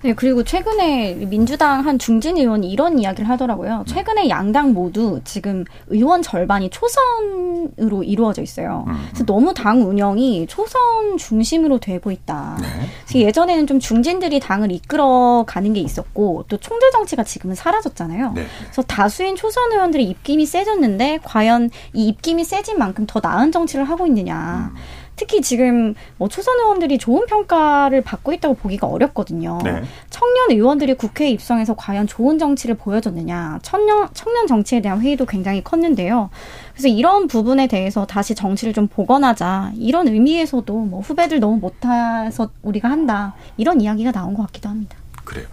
[0.00, 3.84] 네, 그리고 최근에 민주당 한 중진 의원이 이런 이야기를 하더라고요.
[3.88, 8.84] 최근에 양당 모두 지금 의원 절반이 초선으로 이루어져 있어요.
[8.86, 8.96] 음.
[9.08, 12.58] 그래서 너무 당 운영이 초선 중심으로 되고 있다.
[12.60, 12.68] 네.
[13.06, 18.32] 그래서 예전에는 좀 중진들이 당을 이끌어 가는 게 있었고 또 총재 정치가 지금은 사라졌잖아요.
[18.34, 18.46] 네.
[18.62, 24.06] 그래서 다수인 초선 의원들의 입김이 세졌는데 과연 이 입김이 세진 만큼 더 나은 정치를 하고
[24.06, 24.72] 있느냐.
[25.18, 25.28] 음.
[25.28, 29.58] 특히 지금 뭐 초선 의원들이 좋은 평가를 받고 있다고 보기가 어렵거든요.
[29.64, 29.82] 네.
[30.10, 33.58] 청년 의원들이 국회에 입성해서 과연 좋은 정치를 보여줬느냐.
[33.62, 36.30] 청년 청년 정치에 대한 회의도 굉장히 컸는데요.
[36.72, 39.72] 그래서 이런 부분에 대해서 다시 정치를 좀 복원하자.
[39.76, 43.34] 이런 의미에서도 뭐 후배들 너무 못해서 우리가 한다.
[43.56, 44.96] 이런 이야기가 나온 것 같기도 합니다.
[45.24, 45.46] 그래요.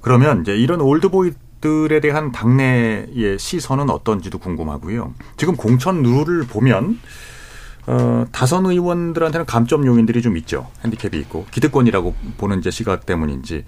[0.00, 5.14] 그러면 이제 이런 올드보이 들에 대한 당내의 시선은 어떤지도 궁금하고요.
[5.36, 6.98] 지금 공천 룰을 보면
[7.86, 10.68] 어, 다선 의원들한테는 감점 요인들이 좀 있죠.
[10.84, 13.64] 핸디캡이 있고 기득권이라고 보는 이제 시각 때문인지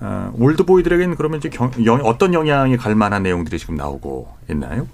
[0.00, 4.86] 어, 올드보이들에게는 그러면 이제 경, 영, 어떤 영향이 갈 만한 내용들이 지금 나오고 있나요?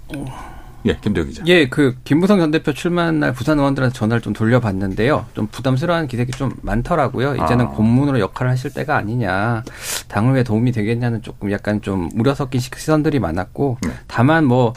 [0.87, 1.43] 예, 김대혁 기자.
[1.47, 5.25] 예, 그 김무성 전 대표 출마한 날 부산 의원들한테 전화를 좀 돌려봤는데요.
[5.33, 7.35] 좀 부담스러운 기색이 좀 많더라고요.
[7.35, 7.69] 이제는 아.
[7.69, 9.63] 고문으로 역할을 하실 때가 아니냐,
[10.07, 13.93] 당을 왜 도움이 되겠냐는 조금 약간 좀 우려 섞인 시선들이 많았고, 네.
[14.07, 14.73] 다만 뭐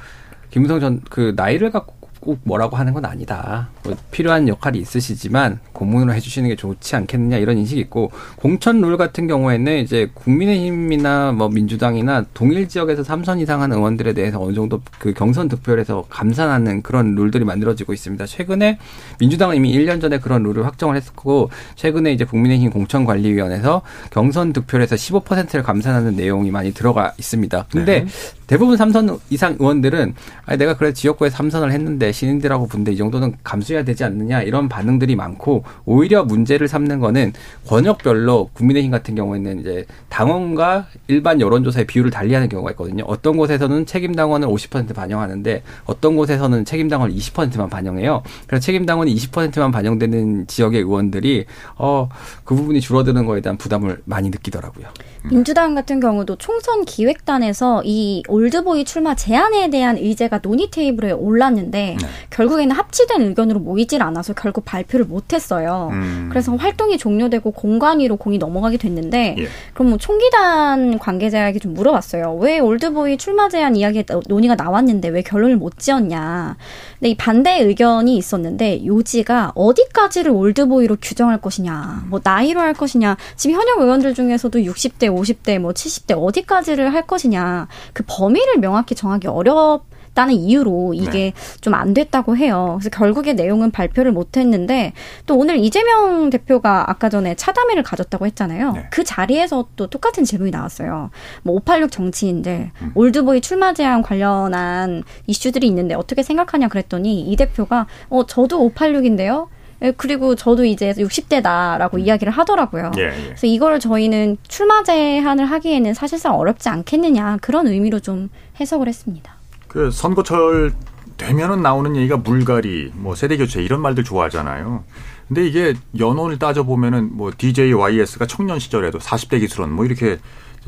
[0.51, 1.98] 김무성 전 그 나이를 갖고
[2.29, 3.71] 꼭 뭐라고 하는 건 아니다.
[3.85, 9.27] 뭐 필요한 역할이 있으시지만 고문을 해주시는 게 좋지 않겠느냐 이런 인식이 있고 공천 룰 같은
[9.27, 15.15] 경우에는 이제 국민의힘이나 뭐 민주당이나 동일 지역에서 3선 이상 한 의원들에 대해서 어느 정도 그
[15.15, 18.27] 경선 득표율에서 감산하는 그런 룰들이 만들어지고 있습니다.
[18.27, 18.79] 최근에
[19.19, 25.63] 민주당은 이미 1년 전에 그런 룰을 확정을 했었고 최근에 이제 국민의힘 공천관리위원회에서 경선 득표율에서 15%를
[25.63, 27.69] 감산하는 내용이 많이 들어가 있습니다.
[27.73, 28.07] 근데 네.
[28.49, 30.15] 대부분 3선 이상 의원들은
[30.45, 35.15] 아니 내가 그래 지역구에 3선을 했는데 신인들하고 분데 이 정도는 감수해야 되지 않느냐 이런 반응들이
[35.17, 37.33] 많고 오히려 문제를 삼는 거는
[37.67, 43.05] 권역별로 국민의힘 같은 경우에는 이제 당원과 일반 여론조사의 비율을 달리하는 경우가 있거든요.
[43.07, 48.23] 어떤 곳에서는 책임 당원을 50% 반영하는데 어떤 곳에서는 책임 당원을 20%만 반영해요.
[48.47, 51.47] 그래서 책임 당원이 20%만 반영되는 지역의 의원들이
[51.77, 52.09] 어
[52.49, 54.87] 그 부분이 줄어드는 거에 대한 부담을 많이 느끼더라고요.
[55.31, 62.09] 민주당 같은 경우도 총선 기획단에서 이 올드보이 출마 제한에 대한 의제가 논의 테이블에 올랐는데 네.
[62.31, 65.91] 결국에는 합치된 의견으로 모이질 않아서 결국 발표를 못했어요.
[65.93, 66.29] 음.
[66.31, 69.49] 그래서 활동이 종료되고 공관위로 공이 넘어가게 됐는데 예.
[69.75, 72.37] 그럼 뭐 총기단 관계자에게 좀 물어봤어요.
[72.41, 76.57] 왜 올드보이 출마 제한 이야기 논의가 나왔는데 왜 결론을 못 지었냐.
[76.99, 83.17] 근데 이 반대 의견이 있었는데 요지가 어디까지를 올드보이로 규정할 것이냐, 뭐 나이로 할 것이냐.
[83.37, 87.69] 지금 현역 의원들 중에서도 60대, 50대, 뭐 70대 어디까지를 할 것이냐.
[87.93, 89.83] 그 범위를 명확히 정하기 어렵.
[90.19, 91.33] 다는 이유로 이게 네.
[91.61, 92.79] 좀안 됐다고 해요.
[92.81, 94.93] 그래서 결국에 내용은 발표를 못 했는데
[95.27, 98.73] 또 오늘 이재명 대표가 아까 전에 차담회를 가졌다고 했잖아요.
[98.73, 98.87] 네.
[98.91, 101.11] 그 자리에서 또 똑같은 질문이 나왔어요.
[101.45, 102.91] 뭐 586 정치인들 음.
[102.97, 109.47] 올드보이 출마 제한 관련한 이슈들이 있는데 어떻게 생각하냐 그랬더니 이 대표가 어 저도 586인데요.
[109.83, 112.01] 예, 그리고 저도 이제 60대다라고 음.
[112.01, 112.91] 이야기를 하더라고요.
[112.99, 113.23] 예, 예.
[113.27, 119.38] 그래서 이걸 저희는 출마 제한을 하기에는 사실상 어렵지 않겠느냐 그런 의미로 좀 해석을 했습니다.
[119.69, 120.73] 그 선거철
[121.17, 124.85] 되면은 나오는 얘기가 물갈이, 뭐 세대 교체 이런 말들 좋아하잖아요.
[125.27, 130.19] 근데 이게 연원을 따져 보면은 뭐 DJ YS가 청년 시절에도 40대 기술원 뭐 이렇게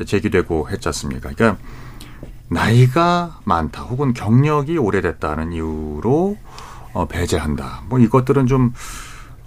[0.05, 1.31] 제기되고 했지 않습니까?
[1.35, 1.63] 그러니까
[2.49, 6.37] 나이가 많다 혹은 경력이 오래됐다는 이유로
[6.93, 7.85] 어, 배제한다.
[7.89, 8.75] 뭐 이것들은 좀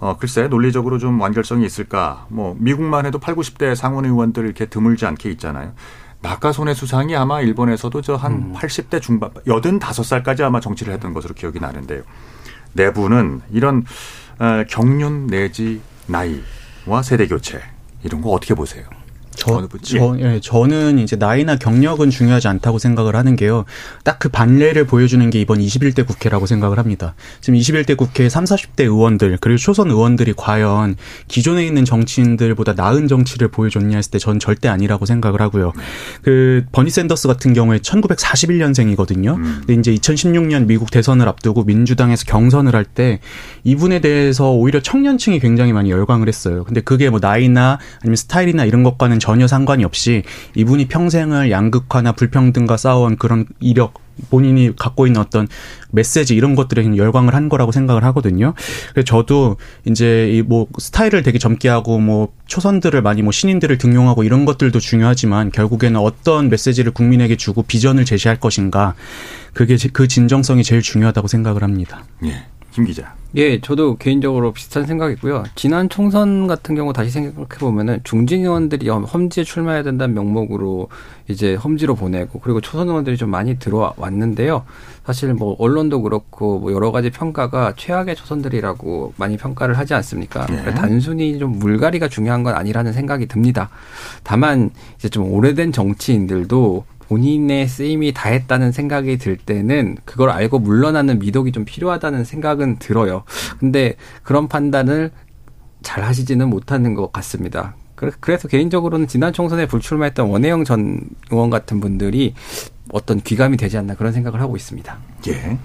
[0.00, 2.26] 어, 글쎄 논리적으로 좀 완결성이 있을까?
[2.28, 5.74] 뭐 미국만 해도 8, 90대 상원 의원들 이렇게 드물지 않게 있잖아요.
[6.24, 8.54] 낙하손의 수상이 아마 일본에서도 저한 음.
[8.54, 9.30] 80대 중반,
[9.78, 12.02] 85살까지 아마 정치를 했던 것으로 기억이 나는데요.
[12.72, 13.84] 내부는 이런
[14.38, 17.60] 어, 경륜 내지 나이와 세대 교체
[18.02, 18.84] 이런 거 어떻게 보세요?
[19.36, 23.64] 저, 저, 예, 저는 이제 나이나 경력은 중요하지 않다고 생각을 하는 게요.
[24.02, 27.14] 딱 그 반례를 보여주는 게 이번 21대 국회라고 생각을 합니다.
[27.42, 30.96] 지금 21대 국회 3, 40대 의원들, 그리고 초선 의원들이 과연
[31.28, 35.72] 기존에 있는 정치인들보다 나은 정치를 보여줬냐 했을 때 전 절대 아니라고 생각을 하고요.
[36.22, 39.34] 그, 버니 샌더스 같은 경우에 1941년생이거든요.
[39.36, 39.62] 음.
[39.66, 43.18] 근데 이제 2016년 미국 대선을 앞두고 민주당에서 경선을 할 때
[43.64, 46.64] 이분에 대해서 오히려 청년층이 굉장히 많이 열광을 했어요.
[46.64, 50.22] 근데 그게 뭐 나이나 아니면 스타일이나 이런 것과는 전혀 상관이 없이
[50.54, 53.94] 이분이 평생을 양극화나 불평등과 싸워온 그런 이력
[54.28, 55.48] 본인이 갖고 있는 어떤
[55.90, 58.52] 메시지 이런 것들에 열광을 한 거라고 생각을 하거든요.
[58.92, 59.56] 그래서 저도
[59.86, 64.78] 이제 이 뭐 스타일을 되게 젊게 하고 뭐 초선들을 많이 뭐 신인들을 등용하고 이런 것들도
[64.78, 68.94] 중요하지만 결국에는 어떤 메시지를 국민에게 주고 비전을 제시할 것인가
[69.54, 72.04] 그게 그 진정성이 제일 중요하다고 생각을 합니다.
[72.24, 72.44] 예.
[72.74, 73.14] 김 기자.
[73.36, 75.44] 예, 저도 개인적으로 비슷한 생각이고요.
[75.54, 80.88] 지난 총선 같은 경우 다시 생각해 보면은 중진 의원들이 험지에 출마해야 된다는 명목으로
[81.28, 84.64] 이제 험지로 보내고 그리고 초선 의원들이 좀 많이 들어왔는데요.
[85.06, 90.46] 사실 뭐 언론도 그렇고 뭐 여러 가지 평가가 최악의 초선들이라고 많이 평가를 하지 않습니까?
[90.46, 90.56] 네.
[90.56, 93.70] 그러니까 단순히 좀 물갈이가 중요한 건 아니라는 생각이 듭니다.
[94.24, 101.52] 다만 이제 좀 오래된 정치인들도 본인의 쓰임이 다했다는 생각이 들 때는 그걸 알고 물러나는 미덕이
[101.52, 103.24] 좀 필요하다는 생각은 들어요.
[103.58, 105.10] 근데 그런 판단을
[105.82, 107.76] 잘 하시지는 못하는 것 같습니다.
[108.20, 111.00] 그래서 개인적으로는 지난 총선에 불출마했던 원혜영 전
[111.30, 112.34] 의원 같은 분들이
[112.92, 114.98] 어떤 귀감이 되지 않나 그런 생각을 하고 있습니다.
[115.28, 115.58] 예.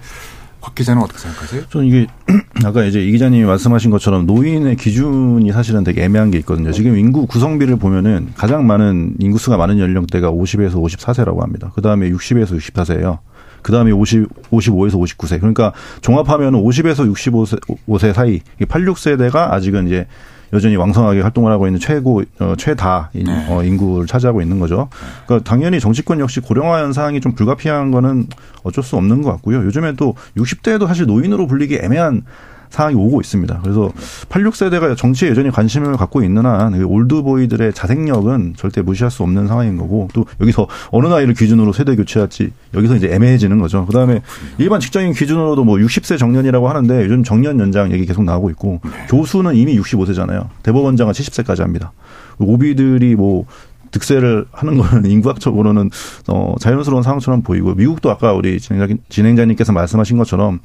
[0.61, 1.63] 박 기자는 어떻게 생각하세요?
[1.69, 2.07] 저는 이게
[2.65, 6.71] 아까 이제 이 기자님이 말씀하신 것처럼 노인의 기준이 사실은 되게 애매한 게 있거든요.
[6.71, 11.71] 지금 인구 구성비를 보면은 가장 많은 인구수가 많은 연령대가 50에서 54세라고 합니다.
[11.75, 13.19] 그 다음에 60에서 64세예요.
[13.61, 15.39] 그 다음에 50, 55에서 59세.
[15.39, 20.07] 그러니까 종합하면 50에서 65세 5세 사이, 86세대가 아직은 이제
[20.53, 23.47] 여전히 왕성하게 활동을 하고 있는 최고 어, 최다 인, 네.
[23.49, 24.89] 어, 인구를 차지하고 있는 거죠.
[25.25, 28.27] 그러니까 당연히 정치권 역시 고령화 현상이 좀 불가피한 거는
[28.63, 29.63] 어쩔 수 없는 것 같고요.
[29.65, 32.23] 요즘에 또 60대에도 사실 노인으로 불리기 애매한
[32.69, 33.59] 상황이 오고 있습니다.
[33.63, 33.91] 그래서
[34.29, 40.07] 86세대가 정치에 여전히 관심을 갖고 있는 한그 올드보이들의 자생력은 절대 무시할 수 없는 상황인 거고
[40.13, 43.85] 또 여기서 어느 나이를 기준으로 세대 교체할지 여기서 이제 애매해지는 거죠.
[43.85, 44.21] 그다음에
[44.57, 49.07] 일반 직장인 기준으로도 뭐 60세 정년이라고 하는데 요즘 정년 연장 얘기 계속 나오고 있고 네.
[49.09, 50.47] 교수는 이미 65세잖아요.
[50.63, 51.91] 대법원장은 70세까지 합니다.
[52.37, 53.45] OB들이 뭐
[53.91, 55.89] 득세를 하는 거는 인구학적으로는
[56.27, 60.59] 어 자연스러운 상황처럼 보이고 미국도 아까 우리 진행자, 진행자님께서 말씀하신 것처럼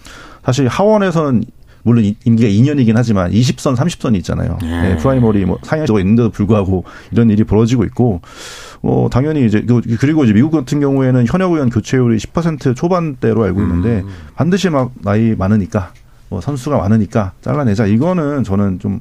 [0.45, 1.45] 사실 하원에서는
[1.85, 4.59] 물론 임기가 2년이긴 하지만 20선, 30선이 있잖아요.
[4.63, 4.67] 예.
[4.67, 8.21] 네, primary 뭐 상향적으로 있는데도 불구하고 이런 일이 벌어지고 있고
[8.83, 13.61] 어 당연히 이제 그, 그리고 이제 미국 같은 경우에는 현역 의원 교체율이 10% 초반대로 알고
[13.63, 14.09] 있는데 음.
[14.35, 15.93] 반드시 막 나이 많으니까
[16.31, 19.01] 뭐 선수가 많으니까 잘라내자 이거는 저는 좀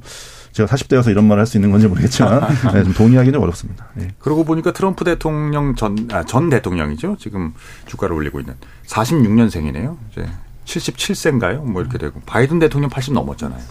[0.51, 3.87] 제가 40대여서 이런 말을 할 수 있는 건지 모르겠지만 네, 좀 동의하기는 어렵습니다.
[3.95, 4.09] 네.
[4.19, 7.15] 그러고 보니까 트럼프 대통령 전, 아, 전 대통령이죠.
[7.17, 7.53] 지금
[7.87, 8.53] 주가를 올리고 있는
[8.87, 9.97] 46년생이네요.
[10.11, 10.25] 이제
[10.65, 11.63] 77세인가요?
[11.63, 13.61] 뭐 이렇게 되고 바이든 대통령 80 넘었잖아요.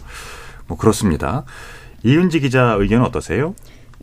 [0.67, 1.45] 뭐 그렇습니다.
[2.03, 3.55] 이윤지 기자 의견은 어떠세요?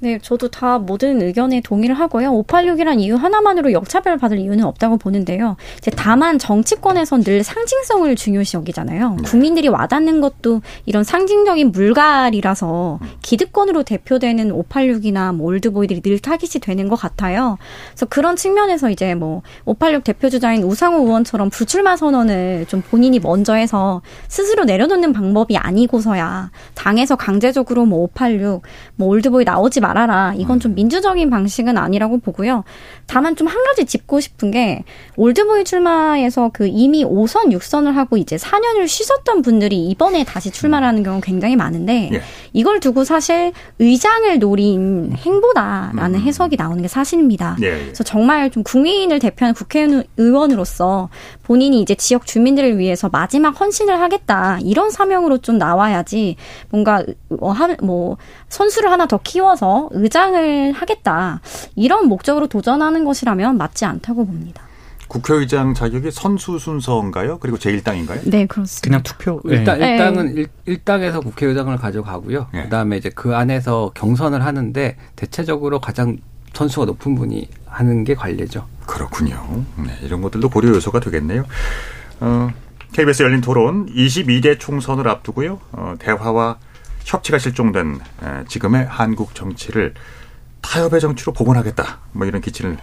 [0.01, 2.31] 네, 저도 다 모든 의견에 동의를 하고요.
[2.43, 5.57] 586이란 이유 하나만으로 역차별 받을 이유는 없다고 보는데요.
[5.77, 9.15] 이제 다만 정치권에선 늘 상징성을 중요시 여기잖아요.
[9.15, 9.23] 네.
[9.23, 16.95] 국민들이 와닿는 것도 이런 상징적인 물갈이라서 기득권으로 대표되는 586이나 뭐 올드보이들이 늘 타깃이 되는 것
[16.95, 17.57] 같아요.
[17.89, 23.53] 그래서 그런 측면에서 이제 뭐 586 대표 주자인 우상호 의원처럼 불출마 선언을 좀 본인이 먼저
[23.53, 28.61] 해서 스스로 내려놓는 방법이 아니고서야 당에서 강제적으로 뭐 586,
[28.95, 30.33] 뭐 올드보이 나오지 마 말아라.
[30.37, 32.63] 이건 좀 민주적인 방식은 아니라고 보고요.
[33.05, 34.83] 다만 좀 한 가지 짚고 싶은 게
[35.15, 41.19] 올드보이 출마에서 그 이미 5선, 6선을 하고 이제 4년을 쉬셨던 분들이 이번에 다시 출마하는 경우
[41.19, 42.21] 굉장히 많은데 예.
[42.53, 46.23] 이걸 두고 사실 의장을 노린 행보다라는 음.
[46.23, 47.57] 해석이 나오는 게 사실입니다.
[47.61, 47.83] 예, 예.
[47.85, 51.09] 그래서 정말 좀 국민을 대표하는 국회의원으로서
[51.43, 56.35] 본인이 이제 지역 주민들을 위해서 마지막 헌신을 하겠다 이런 사명으로 좀 나와야지
[56.69, 58.17] 뭔가 뭐, 뭐
[58.49, 61.41] 선수를 하나 더 키워서 의장을 하겠다
[61.75, 64.63] 이런 목적으로 도전하는 것이라면 맞지 않다고 봅니다.
[65.07, 67.39] 국회의장 자격이 선수 순서인가요?
[67.39, 68.29] 그리고 제1당인가요?
[68.29, 68.81] 네, 그렇습니다.
[68.87, 69.41] 그냥 투표.
[69.45, 69.93] 일단 네.
[69.93, 72.47] 일당은 일, 일당에서 국회의장을 가져가고요.
[72.53, 72.63] 네.
[72.63, 76.17] 그다음에 이제 그 안에서 경선을 하는데 대체적으로 가장
[76.53, 78.65] 선수가 높은 분이 하는 게 관례죠.
[78.85, 79.63] 그렇군요.
[79.77, 81.45] 네, 이런 것들도 고려 요소가 되겠네요.
[82.19, 82.49] 어,
[82.91, 85.59] KBS 열린 토론 22대 총선을 앞두고요.
[85.71, 86.57] 어, 대화와
[87.03, 89.93] 협치가 실종된 에, 지금의 한국 정치를
[90.61, 91.99] 타협의 정치로 복원하겠다.
[92.11, 92.77] 뭐 이런 기치를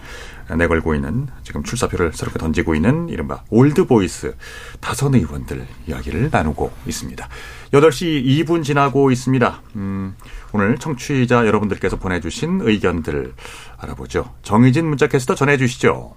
[0.57, 4.35] 내걸고 있는 지금 출사표를 새롭게 던지고 있는 이른바 old boys
[4.79, 7.27] 다선 의원들 이야기를 나누고 있습니다.
[7.73, 9.61] 8시 2분 지나고 있습니다.
[9.75, 10.15] 음,
[10.53, 13.33] 오늘 청취자 여러분들께서 보내주신 의견들
[13.77, 14.33] 알아보죠.
[14.41, 16.15] 정의진 문자캐스터 전해주시죠.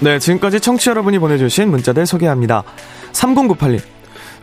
[0.00, 2.62] 네, 지금까지 청취 여러분이 보내주신 문자들 소개합니다.
[3.12, 3.95] 3098님.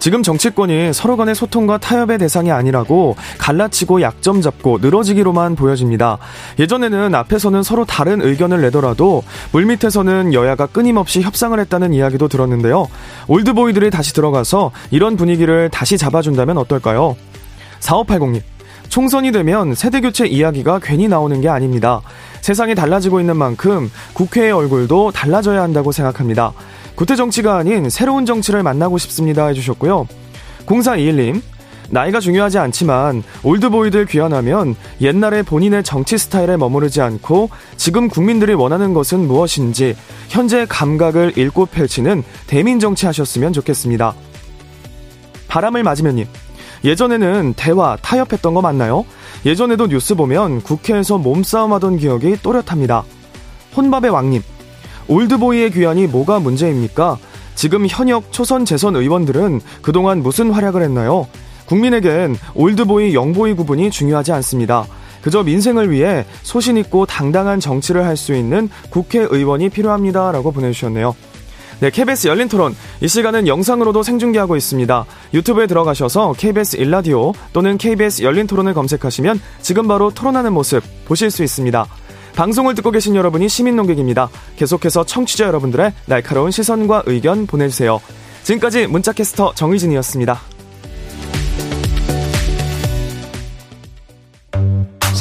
[0.03, 6.17] 지금 정치권이 서로 간의 소통과 타협의 대상이 아니라고 갈라치고 약점 잡고 늘어지기로만 보여집니다.
[6.59, 9.23] 예전에는 앞에서는 서로 다른 의견을 내더라도
[9.53, 12.87] 물밑에서는 여야가 끊임없이 협상을 했다는 이야기도 들었는데요.
[13.29, 17.15] 올드보이들이 다시 들어가서 이런 분위기를 다시 잡아준다면 어떨까요?
[17.79, 18.41] 4580님.
[18.89, 22.01] 총선이 되면 세대교체 이야기가 괜히 나오는 게 아닙니다.
[22.41, 26.51] 세상이 달라지고 있는 만큼 국회의 얼굴도 달라져야 한다고 생각합니다.
[26.95, 30.07] 구태 정치가 아닌 새로운 정치를 만나고 싶습니다 해주셨고요.
[30.65, 31.41] 0421님,
[31.89, 39.27] 나이가 중요하지 않지만 올드보이들 귀환하면 옛날에 본인의 정치 스타일에 머무르지 않고 지금 국민들이 원하는 것은
[39.27, 39.95] 무엇인지
[40.29, 44.15] 현재 감각을 읽고 펼치는 대민 정치 하셨으면 좋겠습니다.
[45.47, 46.25] 바람을 맞으면님,
[46.83, 49.05] 예전에는 대화, 타협했던 거 맞나요?
[49.45, 53.03] 예전에도 뉴스 보면 국회에서 몸싸움 하던 기억이 또렷합니다.
[53.75, 54.41] 혼밥의 왕님,
[55.07, 57.17] 올드보이의 귀환이 뭐가 문제입니까?
[57.55, 61.27] 지금 현역 초선 재선 의원들은 그동안 무슨 활약을 했나요?
[61.65, 64.85] 국민에겐 올드보이, 영보이 구분이 중요하지 않습니다.
[65.21, 70.31] 그저 민생을 위해 소신 있고 당당한 정치를 할 수 있는 국회의원이 필요합니다.
[70.31, 71.15] 라고 보내주셨네요.
[71.79, 72.75] 네, KBS 열린 토론.
[73.01, 75.05] 이 시간은 영상으로도 생중계하고 있습니다.
[75.33, 81.43] 유튜브에 들어가셔서 KBS 일라디오 또는 KBS 열린 토론을 검색하시면 지금 바로 토론하는 모습 보실 수
[81.43, 81.85] 있습니다.
[82.35, 84.29] 방송을 듣고 계신 여러분이 시민 농객입니다.
[84.55, 88.01] 계속해서 청취자 여러분들의 날카로운 시선과 의견 보내주세요.
[88.43, 90.52] 지금까지 문자캐스터 정의진이었습니다.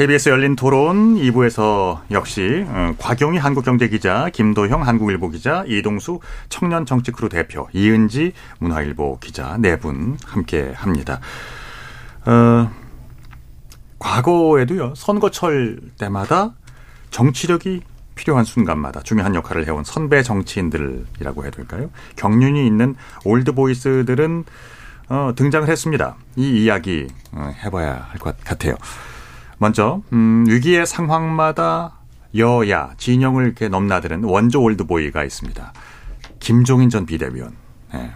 [0.00, 7.12] KBS 열린 토론 2부에서 역시 어, 곽용희 한국경제 기자, 김도형 한국일보 기자, 이동수 청년 정치
[7.12, 11.20] 크루 대표, 이은지 문화일보 기자 네 분 함께 합니다.
[12.24, 12.70] 어,
[13.98, 16.54] 과거에도요 선거철 때마다
[17.10, 17.82] 정치력이
[18.14, 21.90] 필요한 순간마다 중요한 역할을 해온 선배 정치인들이라고 해야 될까요?
[22.16, 22.94] 경륜이 있는
[23.26, 24.44] 올드 보이스들은
[25.10, 26.16] 어, 등장을 했습니다.
[26.36, 28.76] 이 이야기 어, 해봐야 할 것 같아요.
[29.60, 31.98] 먼저 음, 위기의 상황마다
[32.34, 35.72] 여야 진영을 이렇게 넘나드는 원조 올드보이가 있습니다.
[36.38, 37.54] 김종인 전 비대위원.
[37.92, 38.10] 네.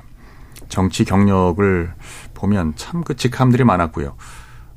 [0.71, 1.93] 정치 경력을
[2.33, 4.17] 보면 참 그 직함들이 많았고요.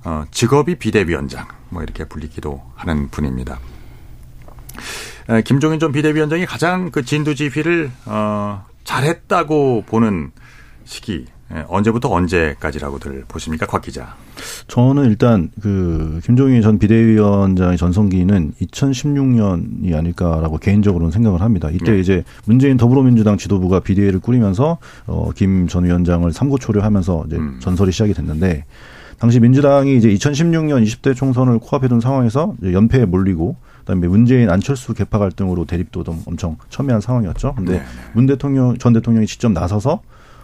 [0.03, 3.59] 어, 직업이 비대위원장 뭐 이렇게 불리기도 하는 분입니다.
[5.29, 10.31] 에, 김종인 전 비대위원장이 가장 그 진두지휘를 어, 잘했다고 보는
[10.83, 11.36] 시기 예,
[11.67, 14.15] 언제부터 언제까지라고들 보십니까, 곽 기자?
[14.67, 21.69] 저는 일단 그 김종인 전 비대위원장의 전성기는 2016년이 아닐까라고 개인적으로는 생각을 합니다.
[21.71, 21.99] 이때 네.
[21.99, 27.57] 이제 문재인 더불어민주당 지도부가 비대위를 꾸리면서 어, 김 전 위원장을 삼고초려 하면서 이제 음.
[27.59, 28.65] 전설이 시작이 됐는데
[29.19, 35.17] 당시 민주당이 이제 2016년 20대 총선을 코앞에 둔 상황에서 연패에 몰리고 그다음에 문재인 안철수 개파
[35.17, 37.55] 갈등으로 대립도 좀 엄청 첨예한 상황이었죠.
[37.55, 37.83] 근데 네.
[38.13, 40.01] 문 대통령 전 대통령이 직접 나서서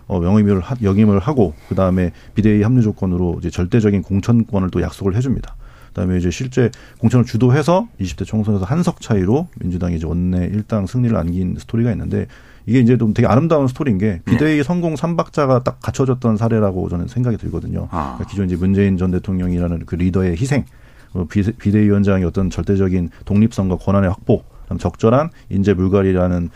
[0.08, 5.16] 어, 명의를 하, 역임을 하고 그 다음에 비대위 합류 조건으로 이제 절대적인 공천권을 또 약속을
[5.16, 5.56] 해줍니다.
[5.90, 11.16] 그다음에 이제 실제 공천을 주도해서 20대 총선에서 한 석 차이로 민주당이 이제 원내 일당 승리를
[11.16, 12.26] 안긴 스토리가 있는데
[12.66, 14.64] 이게 이제 좀 되게 아름다운 스토리인 게 비대위 네.
[14.64, 17.88] 성공 삼박자가 딱 갖춰졌던 사례라고 저는 생각이 들거든요.
[17.92, 18.16] 아.
[18.16, 20.66] 그러니까 기존 이제 문재인 전 대통령이라는 그 리더의 희생,
[21.14, 24.44] 어, 비대위원장의 어떤 절대적인 독립성과 권한의 확보,
[24.80, 26.50] 적절한 인재 불가리라는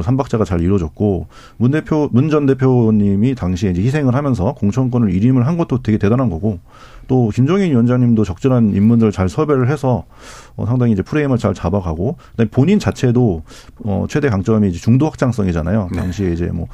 [0.00, 1.26] 삼박자가 잘 이루어졌고
[1.58, 6.30] 문 대표 문 전 대표님이 당시에 이제 희생을 하면서 공천권을 일임을 한 것도 되게 대단한
[6.30, 6.60] 거고
[7.08, 10.04] 또 김종인 위원장님도 적절한 인물들 잘 섭외를 해서
[10.56, 13.42] 어, 상당히 이제 프레임을 잘 잡아가고 그다음에 본인 자체도
[13.84, 15.88] 어, 최대 강점이 이제 중도 확장성이잖아요.
[15.92, 15.98] 네.
[15.98, 16.68] 당시에 이제 뭐.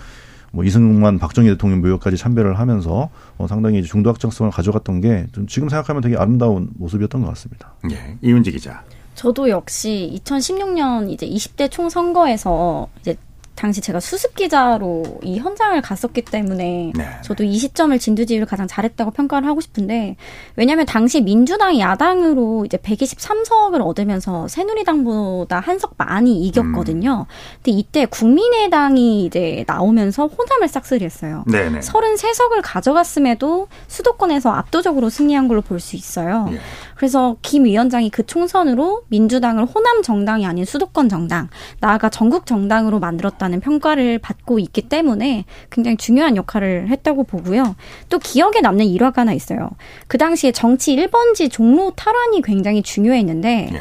[0.50, 5.68] 뭐 이승만 박정희 대통령 묘역까지 참배를 하면서 어, 상당히 이제 중도 확장성을 가져갔던 게좀 지금
[5.68, 7.74] 생각하면 되게 아름다운 모습이었던 것 같습니다.
[7.90, 8.82] 예, 이은지 기자.
[9.18, 13.16] 저도 역시 2016년 이제 20대 총선거에서 이제
[13.56, 17.04] 당시 제가 수습 기자로 이 현장을 갔었기 때문에 네.
[17.24, 20.14] 저도 이 시점을 진두지휘를 가장 잘했다고 평가를 하고 싶은데
[20.54, 27.26] 왜냐하면 당시 민주당이 야당으로 이제 123석을 얻으면서 새누리당보다 한 석 많이 이겼거든요.
[27.28, 27.32] 음.
[27.56, 31.42] 근데 이때 국민의당이 이제 나오면서 호남을 싹쓸이했어요.
[31.50, 31.80] 네네.
[31.80, 36.48] 33석을 가져갔음에도 수도권에서 압도적으로 승리한 걸로 볼 수 있어요.
[36.52, 36.60] 예.
[36.98, 43.60] 그래서 김 위원장이 그 총선으로 민주당을 호남 정당이 아닌 수도권 정당, 나아가 전국 정당으로 만들었다는
[43.60, 47.76] 평가를 받고 있기 때문에 굉장히 중요한 역할을 했다고 보고요.
[48.08, 49.70] 또 기억에 남는 일화가 하나 있어요.
[50.08, 53.80] 그 당시에 정치 1번지 종로 탈환이 굉장히 중요했는데 네.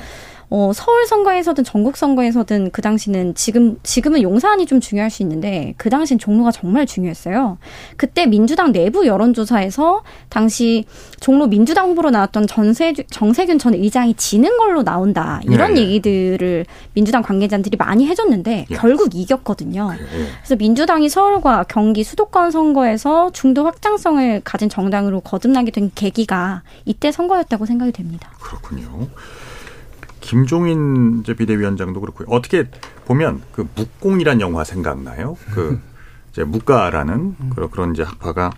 [0.50, 5.90] 어, 서울 선거에서든 전국 선거에서든 그 당시는 지금 지금은 용산이 좀 중요할 수 있는데 그
[5.90, 7.58] 당시는 종로가 정말 중요했어요.
[7.98, 10.86] 그때 민주당 내부 여론조사에서 당시
[11.20, 15.82] 종로 민주당 후보로 나왔던 전세 정세균 전 의장이 지는 걸로 나온다 이런 네.
[15.82, 18.76] 얘기들을 민주당 관계자들이 많이 해줬는데 예.
[18.76, 19.92] 결국 이겼거든요.
[20.38, 27.66] 그래서 민주당이 서울과 경기 수도권 선거에서 중도 확장성을 가진 정당으로 거듭나게 된 계기가 이때 선거였다고
[27.66, 28.32] 생각이 됩니다.
[28.40, 29.08] 그렇군요.
[30.28, 32.28] 김종인 이제 비대위원장도 그렇고요.
[32.30, 32.70] 어떻게
[33.06, 35.38] 보면 그 묵공이란 영화 생각나요?
[35.54, 35.80] 그
[36.32, 38.52] 이제 묵가라는 그런 그런 이제 학파가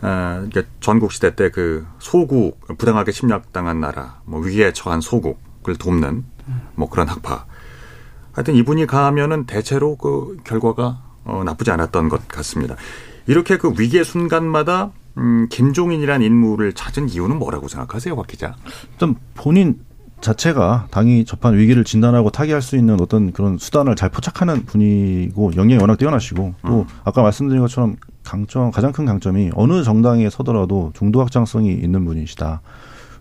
[0.00, 6.24] 아, 그러니까 전국 시대 때 그 소국 부당하게 침략당한 나라, 뭐 위기에 처한 소국을 돕는
[6.74, 7.44] 뭐 그런 학파.
[8.32, 12.76] 하여튼 이분이 가면은 대체로 그 결과가 어, 나쁘지 않았던 것 같습니다.
[13.26, 18.54] 이렇게 그 위기의 순간마다 음, 김종인이란 인물을 찾은 이유는 뭐라고 생각하세요, 박 기자?
[18.98, 19.80] 좀 본인
[20.26, 25.80] 자체가 당이 접한 위기를 진단하고 타개할 수 있는 어떤 그런 수단을 잘 포착하는 분이고 영향이
[25.80, 26.84] 워낙 뛰어나시고 또 음.
[27.04, 32.60] 아까 말씀드린 것처럼 강점 가장 큰 강점이 어느 정당에 서더라도 중도 확장성이 있는 분이시다.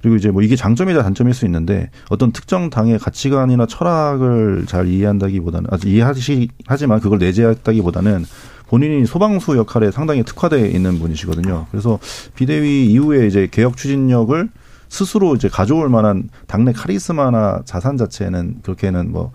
[0.01, 5.70] 그리고 이제 뭐 이게 장점이다 단점일 수 있는데 어떤 특정 당의 가치관이나 철학을 잘 이해한다기보다는
[5.72, 8.26] 아주 이해하시 하지만 그걸 내재했다기보다는
[8.68, 11.68] 본인이 소방수 역할에 상당히 특화되어 있는 분이시거든요.
[11.72, 11.99] 그래서
[12.36, 14.49] 비대위 이후에 이제 개혁 추진력을
[14.96, 19.32] 스스로 이제 가져올 만한 당내 카리스마나 자산 자체는 그렇게는 뭐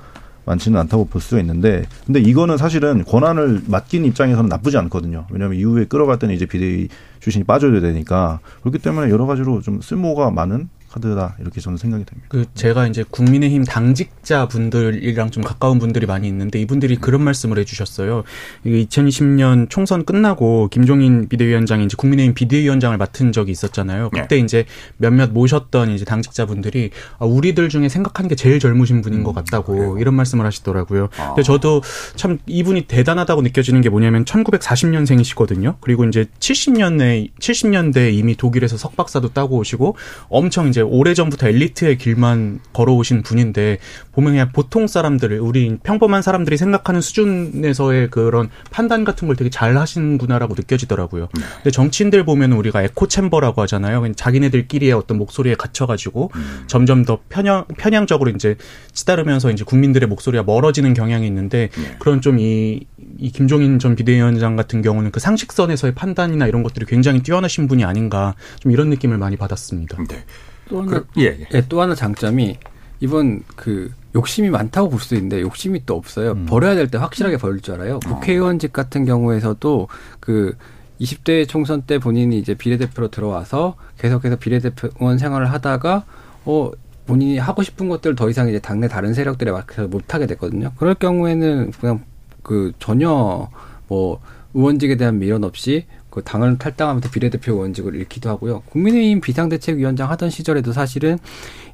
[0.47, 5.27] 많지는 않다고 볼 수가 있는데 근데 이거는 사실은 권한을 맡긴 입장에서는 나쁘지 않거든요.
[5.31, 6.89] 왜냐하면 이후에 끌어갔더니 이제 비대위
[7.21, 12.27] 출신이 빠져야 되니까 그렇기 때문에 여러 가지로 좀 쓸모가 많은 카드다 이렇게 저는 생각이 됩니다.
[12.29, 18.25] 그 제가 이제 국민의힘 당직자 분들이랑 좀 가까운 분들이 많이 있는데 이분들이 그런 말씀을 해주셨어요.
[18.67, 24.11] 2020년 총선 끝나고 김종인 비대위원장이 이제 국민의힘 비대위원장을 맡은 적이 있었잖아요.
[24.11, 24.43] 그때 네.
[24.43, 24.65] 이제
[24.97, 29.95] 몇몇 모셨던 이제 당직자 분들이 아, 우리들 중에 생각하는 게 제일 젊으신 분인 것 같다고
[29.95, 31.09] 음, 이런 말씀을 하시더라고요.
[31.19, 31.29] 아.
[31.29, 31.83] 근데 저도
[32.17, 35.77] 참 이분이 대단하다고 느껴지는 게 뭐냐면 1940년생이시거든요.
[35.81, 39.97] 그리고 이제 70년대 70년대 이미 독일에서 석박사도 따고 오시고
[40.29, 43.79] 엄청 이제 이제 오래전부터 엘리트의 길만 걸어오신 분인데
[44.13, 49.77] 보면 그냥 보통 사람들 우리 평범한 사람들이 생각하는 수준에서의 그런 판단 같은 걸 되게 잘
[49.77, 51.29] 하시는구나라고 느껴지더라고요.
[51.35, 51.43] 네.
[51.57, 54.11] 근데 정치인들 보면 우리가 에코 챔버라고 하잖아요.
[54.13, 56.65] 자기네들끼리의 어떤 목소리에 갇혀가지고 음.
[56.67, 58.57] 점점 더 편향 편향적으로 이제
[58.93, 61.97] 치다르면서 이제 국민들의 목소리가 멀어지는 경향이 있는데 네.
[61.99, 62.81] 그런 좀이
[63.19, 68.35] 이 김종인 전 비대위원장 같은 경우는 그 상식선에서의 판단이나 이런 것들이 굉장히 뛰어나신 분이 아닌가
[68.61, 69.99] 좀 이런 느낌을 많이 받았습니다.
[70.09, 70.25] 네.
[70.71, 71.45] 또 하나, 그, 예, 예.
[71.51, 72.57] 네, 또 하나 장점이
[73.01, 76.33] 이번 그 욕심이 많다고 볼 수도 있는데 욕심이 또 없어요.
[76.33, 76.47] 음.
[76.47, 77.97] 버려야 될 때 확실하게 버릴 줄 알아요.
[77.97, 77.99] 어.
[78.01, 79.89] 국회의원직 같은 경우에서도
[80.21, 80.57] 그
[81.01, 86.05] 20대 총선 때 본인이 이제 비례대표로 들어와서 계속해서 비례대표원 생활을 하다가
[86.45, 86.71] 어
[87.07, 90.73] 본인이 하고 싶은 것들 더 이상 이제 당내 다른 세력들에 맡겨서 못 하게 됐거든요.
[90.77, 92.05] 그럴 경우에는 그냥
[92.43, 93.49] 그 전혀
[93.89, 94.21] 뭐
[94.55, 98.63] 의원직에 대한 미련 없이 그 당을 탈당하면서 비례대표 의원직을 잃기도 하고요.
[98.71, 101.19] 국민의힘 비상대책위원장 하던 시절에도 사실은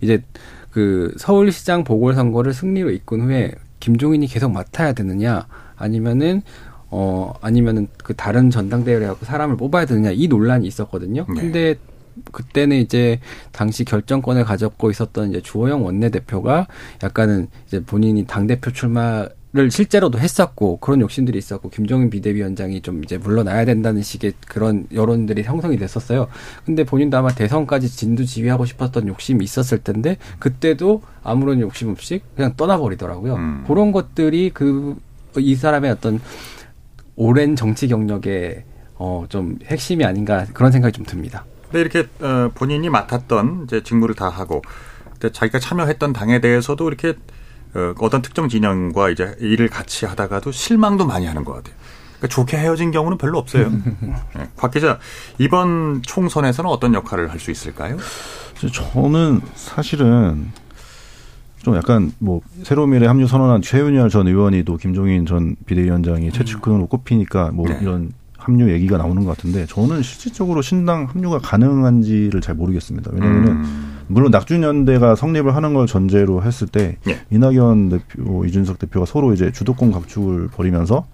[0.00, 0.22] 이제
[0.70, 6.42] 그 서울시장 보궐선거를 승리로 이끈 후에 김종인이 계속 맡아야 되느냐 아니면은
[6.90, 11.26] 어 아니면은 그 다른 전당대회를 갖고 사람을 뽑아야 되느냐 이 논란이 있었거든요.
[11.28, 11.40] 네.
[11.40, 11.74] 근데
[12.32, 13.20] 그때는 이제
[13.52, 16.66] 당시 결정권을 가졌고 있었던 이제 주호영 원내대표가
[17.02, 19.26] 약간은 이제 본인이 당대표 출마
[19.56, 25.42] 를 실제로도 했었고 그런 욕심들이 있었고 김종인 비대위원장이 좀 이제 물러나야 된다는 식의 그런 여론들이
[25.44, 26.28] 형성이 됐었어요.
[26.64, 33.34] 근데 본인도 아마 대선까지 진두지휘하고 싶었던 욕심이 있었을 텐데 그때도 아무런 욕심 없이 그냥 떠나버리더라고요.
[33.34, 33.64] 음.
[33.66, 34.96] 그런 것들이 그
[35.38, 36.20] 이 사람의 어떤
[37.14, 38.64] 오랜 정치 경력의
[38.98, 41.44] 어 좀 핵심이 아닌가 그런 생각이 좀 듭니다.
[41.64, 44.62] 근데 이렇게 어 본인이 맡았던 이제 직무를 다 하고
[45.32, 47.14] 자기가 참여했던 당에 대해서도 이렇게
[47.74, 51.74] 어, 어떤 특정 진영과 이제 일을 같이 하다가도 실망도 많이 하는 것 같아요.
[52.18, 53.70] 그러니까 좋게 헤어진 경우는 별로 없어요.
[54.34, 54.48] 네.
[54.56, 54.98] 곽 기자,
[55.38, 57.98] 이번 총선에서는 어떤 역할을 할 수 있을까요?
[58.72, 60.50] 저는 사실은
[61.62, 66.86] 좀 약간 뭐 새로운 미래 합류 선언한 최윤열 전 의원이 또 김종인 전 비대위원장이 최측근으로
[66.86, 67.78] 꼽히니까 뭐 네.
[67.82, 73.10] 이런 합류 얘기가 나오는 것 같은데 저는 실질적으로 신당 합류가 가능한지를 잘 모르겠습니다.
[73.12, 73.95] 왜냐하면 음.
[74.08, 77.18] 물론 낙준연대가 성립을 하는 걸 전제로 했을 때 네.
[77.30, 81.06] 이낙연 대표, 이준석 대표가 서로 이제 주도권 각축을 벌이면서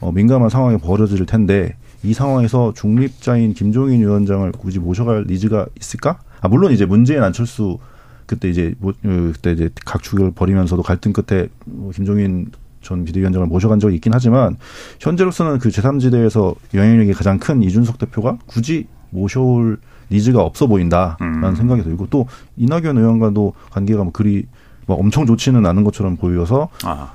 [0.00, 6.18] 어, 민감한 상황이 벌어질 텐데 이 상황에서 중립자인 김종인 위원장을 굳이 모셔갈 니즈가 있을까?
[6.40, 7.78] 아 물론 이제 문재인 안철수
[8.26, 12.50] 그때 이제 뭐, 어, 그때 이제 각축을 벌이면서도 갈등 끝에 뭐 김종인
[12.82, 14.56] 전 비대위원장을 모셔간 적이 있긴 하지만
[15.00, 19.78] 현재로서는 그 제3지대에서 영향력이 가장 큰 이준석 대표가 굳이 모셔올
[20.10, 21.54] 니즈가 없어 보인다라는 음.
[21.54, 22.26] 생각이 들고 또
[22.56, 24.46] 이낙연 의원과도 관계가 뭐 그리
[24.86, 26.68] 뭐 엄청 좋지는 않은 것처럼 보여서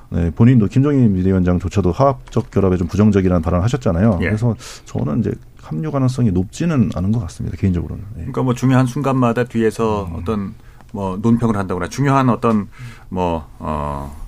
[0.09, 4.19] 네, 본인도 김정인 비대위원장조차도 화학적 결합에 좀 부정적이라는 발언을 하셨잖아요.
[4.21, 4.25] 예.
[4.25, 5.31] 그래서 저는 이제
[5.61, 7.55] 합류 가능성이 높지는 않은 것 같습니다.
[7.55, 8.03] 개인적으로는.
[8.09, 8.15] 네.
[8.17, 10.15] 그러니까 뭐 중요한 순간마다 뒤에서 음.
[10.17, 10.53] 어떤
[10.91, 12.67] 뭐 논평을 한다거나 중요한 어떤
[13.07, 14.19] 뭐 어.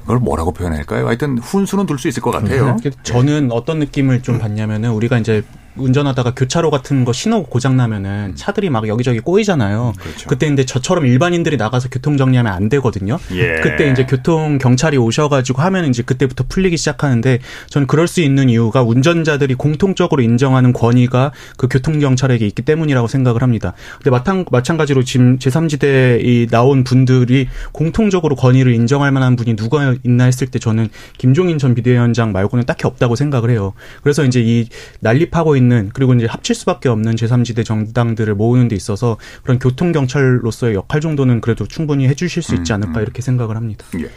[0.00, 1.06] 그걸 뭐라고 표현할까요?
[1.06, 2.78] 하여튼 훈수는 둘 수 있을 것 같아요.
[3.02, 5.44] 저는 어떤 느낌을 좀 받냐면은 우리가 이제
[5.80, 8.34] 운전하다가 교차로 같은 거 신호 고장 나면은 음.
[8.34, 9.92] 차들이 막 여기저기 꼬이잖아요.
[9.98, 10.28] 그렇죠.
[10.28, 13.18] 그때 이제 저처럼 일반인들이 나가서 교통 정리하면 안 되거든요.
[13.32, 13.60] 예.
[13.62, 18.82] 그때 이제 교통 경찰이 오셔가지고 하면 이제 그때부터 풀리기 시작하는데 저는 그럴 수 있는 이유가
[18.82, 23.74] 운전자들이 공통적으로 인정하는 권위가 그 교통 경찰에게 있기 때문이라고 생각을 합니다.
[23.96, 30.46] 근데 마찬 마찬가지로 지금 제3지대에 나온 분들이 공통적으로 권위를 인정할 만한 분이 누가 있나 했을
[30.48, 33.72] 때 저는 김종인 전 비대위원장 말고는 딱히 없다고 생각을 해요.
[34.02, 34.68] 그래서 이제 이
[35.00, 39.92] 난립하고 있는 있는 그리고 이제 합칠 수밖에 없는 제3지대 정당들을 모으는 데 있어서 그런 교통
[39.92, 43.02] 경찰로서의 역할 정도는 그래도 충분히 해주실 수 있지 음, 않을까 음.
[43.02, 43.84] 이렇게 생각을 합니다.
[44.00, 44.08] 예.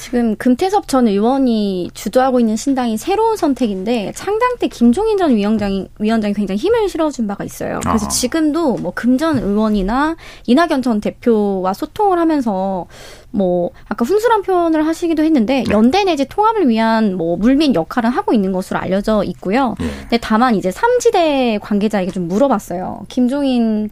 [0.00, 6.32] 지금 금태섭 전 의원이 주도하고 있는 신당이 새로운 선택인데 창당 때 김종인 전 위원장이 위원장이
[6.32, 7.80] 굉장히 힘을 실어준 바가 있어요.
[7.82, 8.08] 그래서 아.
[8.08, 12.86] 지금도 뭐 금전 의원이나 이낙연 전 대표와 소통을 하면서
[13.32, 15.72] 뭐 아까 훈수란 표현을 하시기도 했는데 네.
[15.72, 19.74] 연대 내지 통합을 위한 뭐 물밑 역할은 하고 있는 것으로 알려져 있고요.
[19.78, 19.86] 네.
[20.00, 23.02] 근데 다만 이제 삼지대 관계자에게 좀 물어봤어요.
[23.08, 23.90] 김종인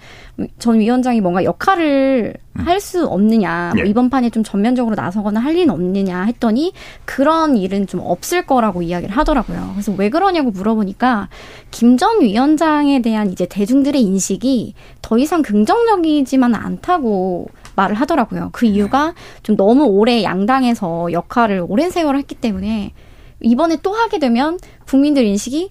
[0.59, 2.61] 전 위원장이 뭔가 역할을 음.
[2.65, 3.89] 할수 없느냐, 뭐 예.
[3.89, 6.73] 이번 판에 좀 전면적으로 나서거나 할 일은 없느냐 했더니
[7.05, 9.71] 그런 일은 좀 없을 거라고 이야기를 하더라고요.
[9.73, 11.29] 그래서 왜 그러냐고 물어보니까
[11.71, 18.51] 김 전 위원장에 대한 이제 대중들의 인식이 더 이상 긍정적이지만 않다고 말을 하더라고요.
[18.53, 22.93] 그 이유가 좀 너무 오래 양당에서 역할을 오랜 세월을 했기 때문에
[23.41, 25.71] 이번에 또 하게 되면 국민들 인식이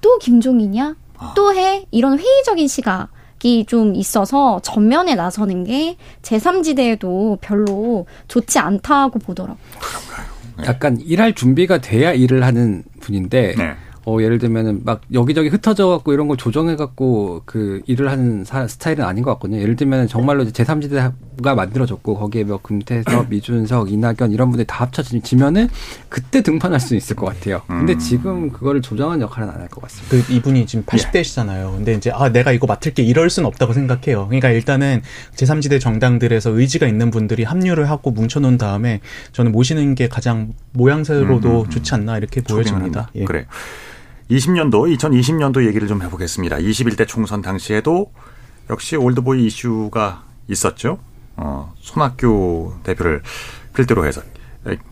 [0.00, 0.96] 또 김종인이야?
[1.36, 1.86] 또 해?
[1.90, 3.08] 이런 회의적인 시각
[3.66, 9.58] 좀 있어서 전면에 나서는 게 제3지대에도 별로 좋지 않다고 보더라고요.
[10.56, 10.64] 네.
[10.66, 13.74] 약간 일할 준비가 돼야 일을 하는 분인데 네.
[14.06, 18.66] 어, 예를 들면은 막 여기저기 흩어져 갖고 이런 걸 조정해 갖고 그 일을 하는 사,
[18.68, 19.60] 스타일은 아닌 것 같거든요.
[19.60, 25.68] 예를 들면은 정말로 이제 제3지대가 만들어졌고 거기에 뭐 금태섭, 미준석, 이낙연 이런 분들이 다 합쳐지면은
[26.08, 27.62] 그때 등판할 수 있을 것 같아요.
[27.66, 27.98] 근데 음.
[27.98, 30.10] 지금 그거를 조정하는 역할은 안 할 것 같습니다.
[30.10, 31.72] 그 이분이 지금 80대시잖아요.
[31.72, 31.76] 예.
[31.76, 34.26] 근데 이제 아, 내가 이거 맡을게 이럴 수는 없다고 생각해요.
[34.26, 35.00] 그러니까 일단은
[35.34, 39.00] 제3지대 정당들에서 의지가 있는 분들이 합류를 하고 뭉쳐 놓은 다음에
[39.32, 41.70] 저는 모시는 게 가장 모양새로도 음, 음, 음.
[41.70, 43.08] 좋지 않나 이렇게 보여집니다.
[43.14, 43.24] 예.
[43.24, 43.46] 그래.
[44.30, 46.56] 20년도, 2020년도 얘기를 좀 해보겠습니다.
[46.56, 48.10] 21대 총선 당시에도
[48.70, 50.98] 역시 올드보이 이슈가 있었죠.
[51.36, 53.22] 어, 손학규 대표를
[53.74, 54.22] 필두로 해서.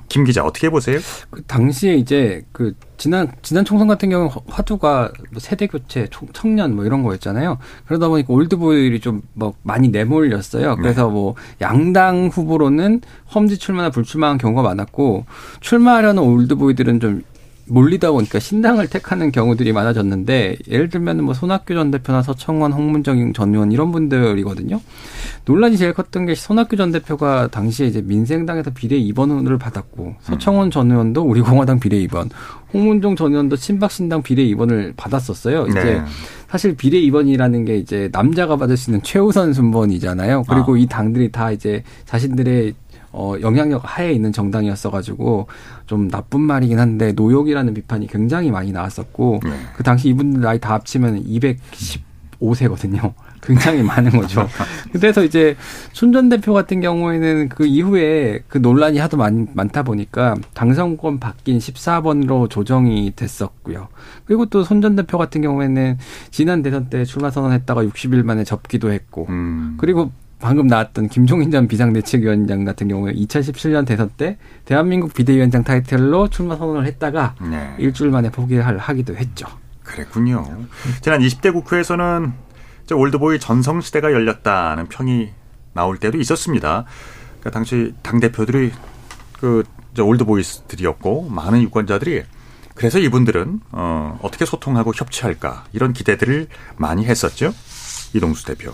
[0.09, 0.99] 김 기자 어떻게 보세요?
[1.31, 6.85] 그 당시에 이제 그 지난 지난 총선 같은 경우 화두가 뭐 세대 교체, 청년 뭐
[6.85, 7.57] 이런 거였잖아요.
[7.87, 10.77] 그러다 보니까 올드보이들이 좀 뭐 많이 내몰렸어요.
[10.77, 10.83] 네.
[10.83, 11.13] 그래서 네.
[11.13, 13.01] 뭐 양당 후보로는
[13.35, 15.25] 험지 출마나 불출마한 경우가 많았고
[15.61, 17.23] 출마하려는 올드보이들은 좀
[17.67, 23.55] 몰리다 보니까 신당을 택하는 경우들이 많아졌는데 예를 들면 뭐 손학규 전 대표나 서청원, 홍문정 전
[23.55, 24.81] 의원 이런 분들이거든요.
[25.45, 30.91] 논란이 제일 컸던 게 손학규 전 대표가 당시에 이제 민생당에서 비례 2번을 받았고 서청원 전
[30.91, 32.31] 의원도 우리 공화당 비례 2번,
[32.73, 35.67] 홍문종 전 의원도 친박신당 비례 2번을 받았었어요.
[35.69, 36.03] 이제 네.
[36.49, 40.45] 사실 비례 2번이라는 게 이제 남자가 받을 수 있는 최우선 순번이잖아요.
[40.49, 40.79] 그리고 아.
[40.79, 42.75] 이 당들이 다 이제 자신들의
[43.13, 45.47] 어, 영향력 하에 있는 정당이었어가지고
[45.87, 49.51] 좀 나쁜 말이긴 한데 노욕이라는 비판이 굉장히 많이 나왔었고 네.
[49.77, 51.25] 그 당시 이분들 나이 다 합치면
[52.41, 53.13] 215세거든요.
[53.43, 54.49] 굉장히 많은 거죠.
[54.93, 55.57] 그래서 이제
[55.93, 62.49] 손전 대표 같은 경우에는 그 이후에 그 논란이 하도 많, 많다 보니까 당선권 바뀐 14번으로
[62.49, 63.89] 조정이 됐었고요.
[64.27, 65.99] 그리고 또 손 전 대표 같은 경우에는
[66.31, 69.75] 지난 대선 때 출마 선언했다가 60일 만에 접기도 했고, 음.
[69.77, 70.13] 그리고
[70.43, 76.85] 방금 나왔던 김종인 전 비상대책위원장 같은 경우에 2017년 대선 때 대한민국 비대위원장 타이틀로 출마 선언을
[76.87, 77.75] 했다가 네.
[77.79, 79.47] 일주일 만에 포기를 하기도 했죠.
[79.85, 80.45] 그랬군요.
[81.01, 82.33] 지난 20대 국회에서는
[82.93, 85.31] 올드보이 전성시대가 열렸다는 평이
[85.75, 86.85] 나올 때도 있었습니다.
[87.39, 88.73] 그러니까 당시 당대표들이
[89.39, 89.63] 그
[89.99, 92.25] 올드보이스들이었고 많은 유권자들이
[92.75, 97.55] 그래서 이분들은 어, 어떻게 소통하고 협치할까 이런 기대들을 많이 했었죠.
[98.13, 98.73] 이동수 대표.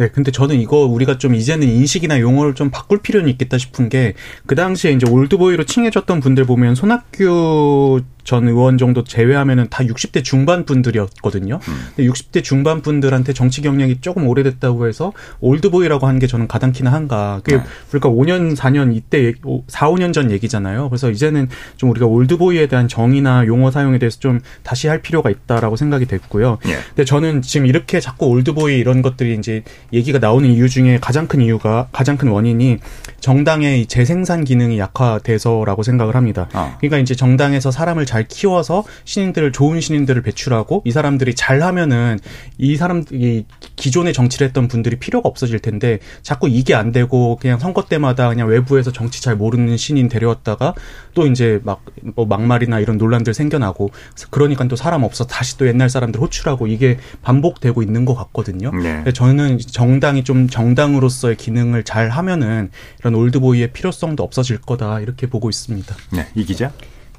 [0.00, 4.14] 네, 근데 저는 이거 우리가 좀 이제는 인식이나 용어를 좀 바꿀 필요는 있겠다 싶은 게
[4.46, 10.64] 그 당시에 이제 올드보이로 칭해졌던 분들 보면 손학규 전 의원 정도 제외하면은 다 60대 중반
[10.64, 11.58] 분들이었거든요.
[11.66, 11.86] 음.
[11.96, 17.40] 근데 60대 중반 분들한테 정치 경력이 조금 오래됐다고 해서 올드보이라고 하는 게 저는 가당키나 한가.
[17.42, 17.64] 그게 네.
[17.90, 19.34] 그러니까 5년, 4년 이때
[19.66, 20.90] 4, 5년 전 얘기잖아요.
[20.90, 25.74] 그래서 이제는 좀 우리가 올드보이에 대한 정의나 용어 사용에 대해서 좀 다시 할 필요가 있다라고
[25.74, 26.58] 생각이 됐고요.
[26.64, 26.76] 네.
[26.90, 31.40] 근데 저는 지금 이렇게 자꾸 올드보이 이런 것들이 이제 얘기가 나오는 이유 중에 가장 큰
[31.40, 32.78] 이유가 가장 큰 원인이
[33.18, 36.48] 정당의 재생산 기능이 약화돼서라고 생각을 합니다.
[36.54, 36.76] 어.
[36.78, 42.18] 그러니까 이제 정당에서 사람을 잘잘 키워서 신인들을 좋은 신인들을 배출하고 이 사람들이 잘하면은
[42.58, 43.46] 이 사람들이
[43.76, 48.48] 기존에 정치를 했던 분들이 필요가 없어질 텐데 자꾸 이게 안 되고 그냥 선거 때마다 그냥
[48.48, 50.74] 외부에서 정치 잘 모르는 신인 데려왔다가
[51.14, 51.80] 또 이제 막
[52.14, 53.90] 뭐 막말이나 이런 논란들 생겨나고
[54.30, 58.70] 그러니까 또 사람 없어 다시 또 옛날 사람들 호출하고 이게 반복되고 있는 것 같거든요.
[58.72, 59.04] 네.
[59.12, 65.94] 저는 정당이 좀 정당으로서의 기능을 잘 하면은 이런 올드보이의 필요성도 없어질 거다 이렇게 보고 있습니다.
[66.12, 66.72] 네, 이 기자.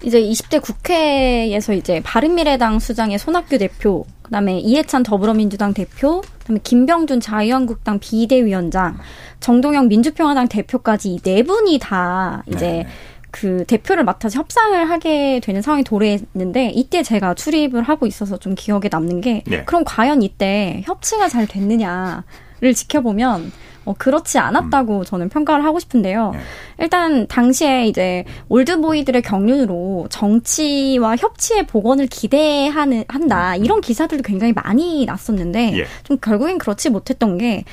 [0.03, 7.99] 이제 20대 국회에서 이제 바른미래당 수장의 손학규 대표, 그다음에 이해찬 더불어민주당 대표, 그다음에 김병준 자유한국당
[7.99, 8.97] 비대위원장,
[9.39, 12.87] 정동영 민주평화당 대표까지 이 네 분이 다 이제 네.
[13.29, 18.89] 그 대표를 맡아서 협상을 하게 되는 상황이 도래했는데 이때 제가 출입을 하고 있어서 좀 기억에
[18.91, 19.63] 남는 게 네.
[19.65, 23.51] 그럼 과연 이때 협치가 잘 됐느냐를 지켜보면
[23.85, 25.03] 어, 그렇지 않았다고 음.
[25.03, 26.31] 저는 평가를 하고 싶은데요.
[26.31, 26.39] 네.
[26.79, 33.65] 일단 당시에 이제 올드보이들의 경륜으로 정치와 협치의 복원을 기대하는 한다 음.
[33.65, 35.85] 이런 기사들도 굉장히 많이 났었는데 예.
[36.03, 37.63] 좀 결국엔 그렇지 못했던 게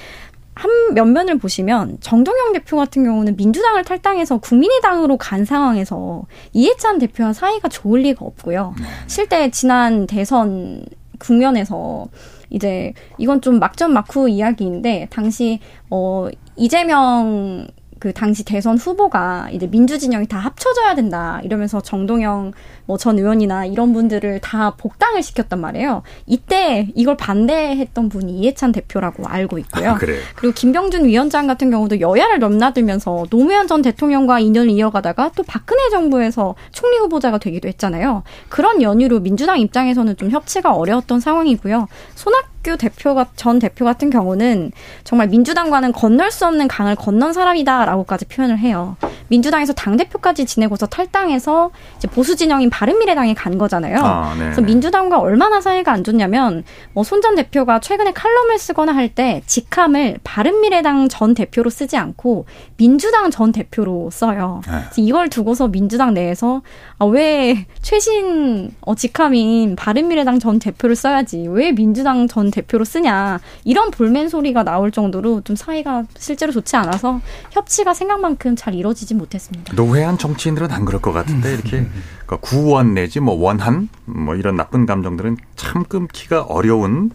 [0.58, 7.68] 한 면면을 보시면 정동영 대표 같은 경우는 민주당을 탈당해서 국민의당으로 간 상황에서 이해찬 대표와 사이가
[7.68, 8.74] 좋을 리가 없고요.
[8.76, 8.84] 네.
[9.06, 10.84] 실제 지난 대선
[11.20, 12.08] 국면에서
[12.50, 17.68] 이제 이건 좀 막전 막후 이야기인데 당시 어 이재명
[17.98, 22.52] 그 당시 대선 후보가 이제 민주진영이 다 합쳐져야 된다 이러면서 정동영
[22.86, 26.02] 뭐 전 의원이나 이런 분들을 다 복당을 시켰단 말이에요.
[26.26, 29.90] 이때 이걸 반대했던 분이 이해찬 대표라고 알고 있고요.
[29.90, 35.88] 아, 그리고 김병준 위원장 같은 경우도 여야를 넘나들면서 노무현 전 대통령과 인연을 이어가다가 또 박근혜
[35.90, 38.24] 정부에서 총리 후보자가 되기도 했잖아요.
[38.48, 41.86] 그런 연유로 민주당 입장에서는 좀 협치가 어려웠던 상황이고요.
[42.14, 44.72] 손학 이 학규 대표가 전 대표 같은 경우는
[45.04, 48.96] 정말 민주당과는 건널 수 없는 강을 건넌 사람이다라고까지 표현을 해요.
[49.28, 53.98] 민주당에서 당 대표까지 지내고서 탈당해서 이제 보수 진영인 바른미래당에 간 거잖아요.
[53.98, 54.66] 아, 네, 그래서 네.
[54.66, 60.18] 민주당과 얼마나 사이가 안 좋냐면 뭐 손 전 대표가 최근에 칼럼을 쓰거나 할 때 직함을
[60.22, 62.44] 바른미래당 전 대표로 쓰지 않고
[62.76, 64.60] 민주당 전 대표로 써요.
[64.66, 65.02] 네.
[65.02, 66.62] 이걸 두고서 민주당 내에서
[66.98, 73.40] 아, 왜 최신 어, 직함인 바른미래당 전 대표를 써야지 왜 민주당 전 대표 로 쓰냐
[73.64, 79.74] 이런 볼멘 소리가 나올 정도로 좀 사이가 실제로 좋지 않아서 협치가 생각만큼 잘 이루어지지 못했습니다.
[79.74, 81.86] 노회한 정치인들은 안 그럴 것 같은데 이렇게
[82.26, 87.10] 그러니까 구원 내지 뭐 원한 뭐 이런 나쁜 감정들은 참 끊기가 어려운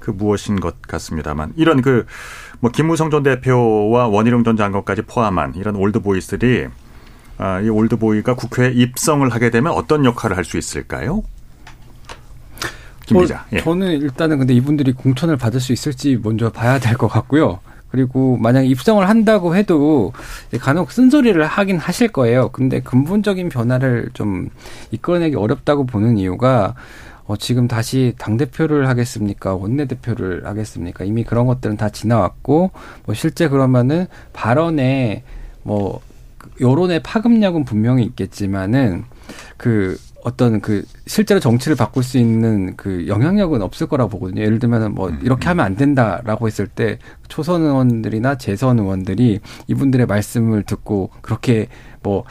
[0.00, 2.06] 그 무엇인 것 같습니다만 이런 그
[2.64, 6.68] 뭐 김무성 전 대표와 원희룡 전 장관까지 포함한 이런 올드보이들이
[7.36, 11.22] 아, 이 올드보이가 국회에 입성을 하게 되면 어떤 역할을 할 수 있을까요?
[13.06, 13.44] 김 기자.
[13.52, 13.60] 예.
[13.60, 17.60] 저는 일단은 근데 이분들이 공천을 받을 수 있을지 먼저 봐야 될 것 같고요.
[17.90, 20.12] 그리고 만약 입성을 한다고 해도
[20.60, 22.48] 간혹 쓴소리를 하긴 하실 거예요.
[22.48, 24.48] 근데 근본적인 변화를 좀
[24.90, 26.74] 이끌어내기 어렵다고 보는 이유가
[27.26, 29.54] 어, 지금 다시 당대표를 하겠습니까?
[29.54, 31.04] 원내대표를 하겠습니까?
[31.04, 32.70] 이미 그런 것들은 다 지나왔고,
[33.06, 35.22] 뭐 실제 그러면은 발언에
[35.62, 36.02] 뭐,
[36.60, 39.04] 여론의 파급력은 분명히 있겠지만은,
[39.56, 44.42] 그, 어떤 그 실제로 정치를 바꿀 수 있는 그 영향력은 없을 거라고 보거든요.
[44.42, 45.50] 예를 들면 뭐 음, 이렇게 음.
[45.50, 46.98] 하면 안 된다라고 했을 때
[47.28, 51.68] 초선 의원들이나 재선 의원들이 이분들의 말씀을 듣고 그렇게
[52.02, 52.24] 뭐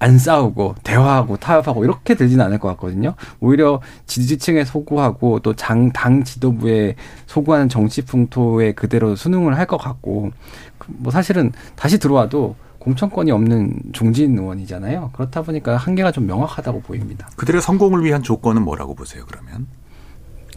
[0.00, 3.14] 안 싸우고 대화하고 타협하고 이렇게 되지는 않을 것 같거든요.
[3.40, 6.94] 오히려 지지층에 소구하고 또 장 당 지도부에
[7.26, 10.30] 소구하는 정치 풍토에 그대로 순응을 할 것 같고
[10.78, 15.10] 그뭐 사실은 다시 들어와도 공천권이 없는 중진 의원이잖아요.
[15.12, 17.28] 그렇다 보니까 한계가 좀 명확하다고 보입니다.
[17.36, 19.66] 그들의 성공을 위한 조건은 뭐라고 보세요, 그러면?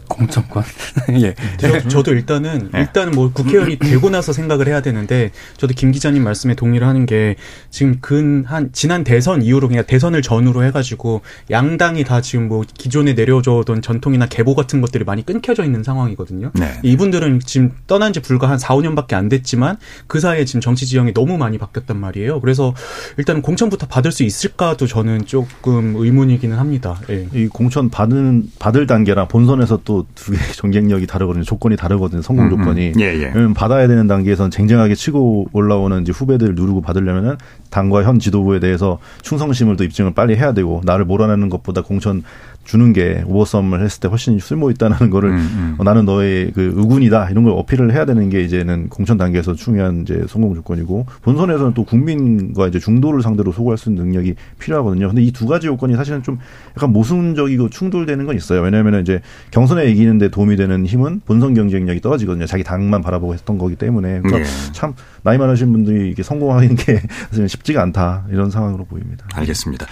[0.08, 0.62] 공천권.
[1.22, 1.34] 예.
[1.58, 2.80] 저, 저도 일단은 네.
[2.80, 7.36] 일단은 뭐 국회의원이 되고 나서 생각을 해야 되는데 저도 김 기자님 말씀에 동의를 하는 게
[7.70, 13.14] 지금 근 한 지난 대선 이후로 그냥 대선을 전후로 해가지고 양당이 다 지금 뭐 기존에
[13.14, 16.50] 내려줘던 전통이나 계보 같은 것들이 많이 끊겨져 있는 상황이거든요.
[16.54, 16.78] 네.
[16.82, 19.76] 이분들은 지금 떠난 지 불과 한 4, 5년밖에 안 됐지만
[20.06, 22.40] 그 사이에 지금 정치 지형이 너무 많이 바뀌었단 말이에요.
[22.40, 22.74] 그래서
[23.16, 27.00] 일단 공천부터 받을 수 있을까도 저는 조금 의문이기는 합니다.
[27.10, 27.28] 예.
[27.34, 31.44] 이 공천 받는 받을 단계랑 본선에서 또 두개 경쟁력이 다르거든요.
[31.44, 32.22] 조건이 다르거든요.
[32.22, 32.58] 성공 음, 음.
[32.58, 32.92] 조건이.
[32.98, 33.24] 예, 예.
[33.26, 37.36] 왜냐면 받아야 되는 단계에선 쟁쟁하게 치고 올라오는 이제 후배들 누르고 받으려면은
[37.70, 42.22] 당과 현 지도부에 대해서 충성심을 또 입증을 빨리 해야 되고 나를 몰아내는 것보다 공천
[42.64, 45.74] 주는 게 오버썸을 했을 때 훨씬 쓸모 있다는 거를 음, 음.
[45.78, 50.02] 어, 나는 너의 그 의군이다 이런 걸 어필을 해야 되는 게 이제는 공천 단계에서 중요한
[50.02, 55.08] 이제 성공 조건이고 본선에서는 또 국민과 이제 중도를 상대로 소구할 수 있는 능력이 필요하거든요.
[55.08, 56.38] 근데 이 두 가지 요건이 사실은 좀
[56.76, 58.60] 약간 모순적이고 충돌되는 건 있어요.
[58.60, 59.20] 왜냐하면 이제
[59.50, 62.46] 경선에 이기는데 도움이 되는 힘은 본선 경쟁력이 떨어지거든요.
[62.46, 64.72] 자기 당만 바라보고 했던 거기 때문에 그러니까 네.
[64.72, 69.26] 참 나이 많으신 분들이 이게 성공하는 게 사실 쉽지가 않다 이런 상황으로 보입니다.
[69.34, 69.86] 알겠습니다.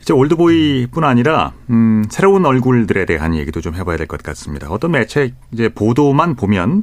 [0.00, 4.68] 이제 올드보이뿐 아니라 음, 새로운 얼굴들에 대한 얘기도 좀 해봐야 될 것 같습니다.
[4.70, 6.82] 어떤 매체 이제 보도만 보면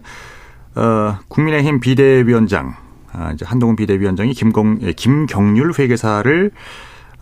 [0.75, 2.75] 어, 국민의힘 비대위원장
[3.13, 6.51] 아, 이제 한동훈 비대위원장이 김공 예, 김경률 회계사를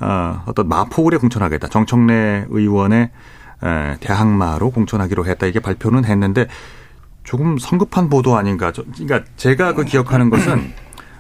[0.01, 1.67] 어, 어떤 마포구에 공천하겠다.
[1.67, 3.09] 정청래 의원의 에,
[3.99, 5.47] 대항마로 공천하기로 했다.
[5.47, 6.47] 이게 발표는 했는데
[7.24, 8.72] 조금 성급한 보도 아닌가.
[8.72, 10.74] 그러니까 제가 그 기억하는 것은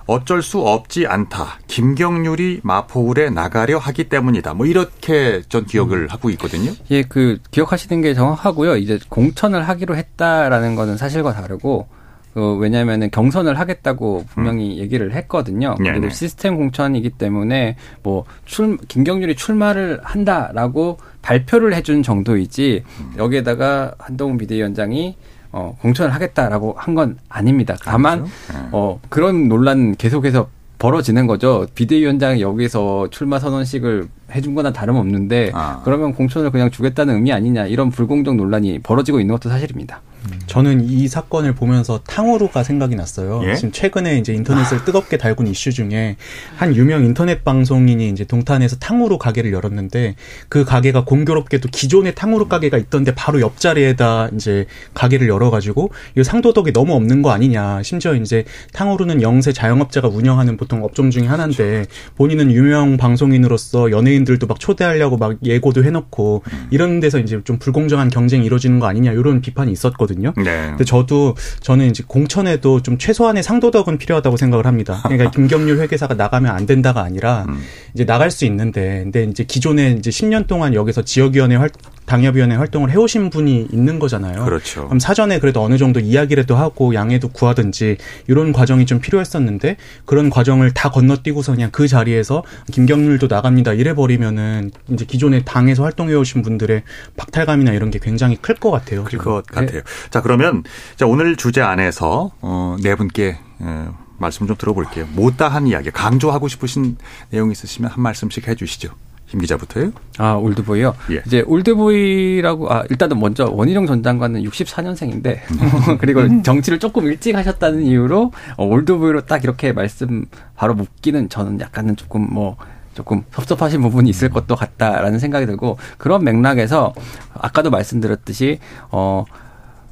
[0.07, 1.59] 어쩔 수 없지 않다.
[1.67, 4.55] 김경률이 마포울에 나가려 하기 때문이다.
[4.55, 6.07] 뭐 이렇게 전 기억을 음.
[6.09, 6.71] 하고 있거든요.
[6.89, 8.77] 예, 그 기억하시는 게 정확하고요.
[8.77, 11.87] 이제 공천을 하기로 했다라는 거는 사실과 다르고
[12.33, 14.77] 그 왜냐하면은 경선을 하겠다고 분명히 음.
[14.77, 15.75] 얘기를 했거든요.
[15.77, 15.99] 네네.
[15.99, 23.13] 그리고 시스템 공천이기 때문에 뭐 출 김경률이 출마를 한다라고 발표를 해준 정도이지 음.
[23.17, 25.15] 여기에다가 한동훈 비대위원장이
[25.51, 27.75] 어, 공천을 하겠다라고 한 건 아닙니다.
[27.83, 28.33] 다만 그렇죠?
[28.53, 28.69] 네.
[28.71, 31.65] 어, 그런 논란 계속해서 벌어지는 거죠.
[31.75, 35.81] 비대위원장이 여기서 출마 선언식을 해준 거나 다름없는데 아.
[35.83, 40.01] 그러면 공천을 그냥 주겠다는 의미 아니냐 이런 불공정 논란이 벌어지고 있는 것도 사실입니다.
[40.47, 43.41] 저는 이 사건을 보면서 탕후루가 생각이 났어요.
[43.45, 43.55] 예?
[43.55, 44.85] 지금 최근에 이제 인터넷을 아.
[44.85, 46.15] 뜨겁게 달군 이슈 중에
[46.55, 50.15] 한 유명 인터넷 방송인이 이제 동탄에서 탕후루 가게를 열었는데
[50.49, 56.93] 그 가게가 공교롭게도 기존의 탕후루 가게가 있던데 바로 옆자리에다 이제 가게를 열어가지고 이거 상도덕이 너무
[56.93, 57.83] 없는 거 아니냐.
[57.83, 61.89] 심지어 이제 탕후루는 영세 자영업자가 운영하는 보통 업종 중에 하나인데 그렇죠.
[62.15, 66.67] 본인은 유명 방송인으로서 연예인들도 막 초대하려고 막 예고도 해놓고 음.
[66.71, 70.18] 이런 데서 이제 좀 불공정한 경쟁이 이루어지는 거 아니냐 이런 비판이 있었거든요.
[70.37, 70.67] 네.
[70.69, 75.01] 근데 저도 저는 이제 공천에도 좀 최소한의 상도덕은 필요하다고 생각을 합니다.
[75.03, 77.61] 그러니까 김경률 회계사가 나가면 안 된다가 아니라 음.
[77.93, 81.69] 이제 나갈 수 있는데 근데 이제 기존에 이제 10년 동안 여기서 지역위원회 활
[82.09, 84.43] 당협위원회 활동을 해오신 분이 있는 거잖아요.
[84.43, 84.85] 그렇죠.
[84.85, 87.97] 그럼 사전에 그래도 어느 정도 이야기라도 하고 양해도 구하든지
[88.27, 94.71] 이런 과정이 좀 필요했었는데 그런 과정을 다 건너뛰고서 그냥 그 자리에서 김경률도 나갑니다 이래 버리면은
[94.89, 96.83] 이제 기존에 당에서 활동해오신 분들의
[97.15, 99.03] 박탈감이나 이런 게 굉장히 클 것 같아요.
[99.05, 99.67] 클 것 같아요.
[99.79, 99.81] 네.
[100.09, 100.63] 자 그러면
[100.97, 105.05] 자 오늘 주제 안에서 어, 네 분께 어, 말씀 좀 들어볼게요.
[105.13, 106.97] 못다한 이야기 강조하고 싶으신
[107.29, 108.89] 내용 있으시면 한 말씀씩 해주시죠.
[109.29, 109.91] 김 기자부터요?
[110.17, 110.95] 아, 올드보이요?
[111.11, 111.21] 예.
[111.25, 115.39] 이제 올드보이라고, 아, 일단은 먼저 원희룡 전 장관은 64년생인데,
[115.99, 116.41] 그리고 음.
[116.41, 120.25] 정치를 조금 일찍 하셨다는 이유로, 어, 올드보이로 딱 이렇게 말씀
[120.55, 122.57] 바로 묶기는 저는 약간은 조금 뭐,
[122.95, 126.93] 조금 섭섭하신 부분이 있을 것도 같다라는 생각이 들고, 그런 맥락에서,
[127.35, 128.59] 아까도 말씀드렸듯이,
[128.89, 129.25] 어,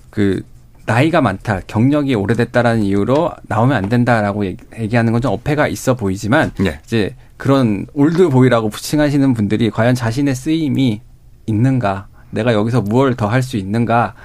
[0.09, 0.41] 그,
[0.87, 4.45] 나이가 많다, 경력이 오래됐다라는 이유로 나오면 안 된다라고
[4.79, 6.79] 얘기하는 건 좀 어폐가 있어 보이지만, 예.
[6.85, 11.01] 이제 그런 올드보이라고 부칭하시는 분들이 과연 자신의 쓰임이
[11.45, 14.15] 있는가, 내가 여기서 무엇을 더 할 수 있는가,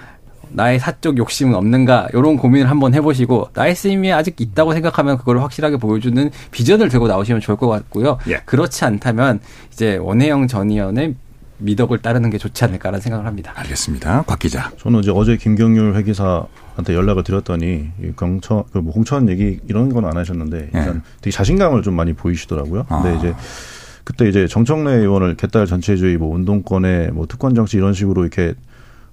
[0.54, 5.76] 나의 사적 욕심은 없는가, 이런 고민을 한번 해보시고, 나의 쓰임이 아직 있다고 생각하면 그걸 확실하게
[5.78, 8.18] 보여주는 비전을 들고 나오시면 좋을 것 같고요.
[8.28, 8.42] 예.
[8.44, 9.40] 그렇지 않다면,
[9.72, 11.14] 이제 원혜영 전 의원의
[11.58, 13.52] 미덕을 따르는 게 좋지 않을까라는 생각을 합니다.
[13.54, 14.24] 알겠습니다.
[14.26, 14.70] 곽 기자.
[14.78, 16.44] 저는 이제 어제 김경률 회계사
[16.74, 20.68] 한테 연락을 드렸더니 경천 그뭐 공천 얘기 이런 건 안 하셨는데 네.
[20.72, 22.84] 일단 되게 자신감을 좀 많이 보이시더라고요.
[22.88, 23.12] 근데 아.
[23.14, 23.34] 이제
[24.04, 28.54] 그때 이제 정청래 의원을 개딸 전체주의 뭐 운동권에 뭐 특권 정치 이런 식으로 이렇게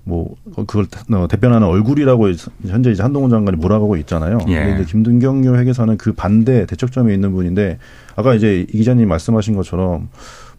[0.04, 2.32] 뭐 그걸 어, 대변하는 얼굴이라고
[2.68, 4.40] 현재 이제 한동훈 장관이 몰아가고 있잖아요.
[4.48, 4.66] 예.
[4.66, 7.78] 근데 이제 김등경유 회계사는 그 반대 대척점에 있는 분인데
[8.16, 10.10] 아까 이제 이 기자님 말씀하신 것처럼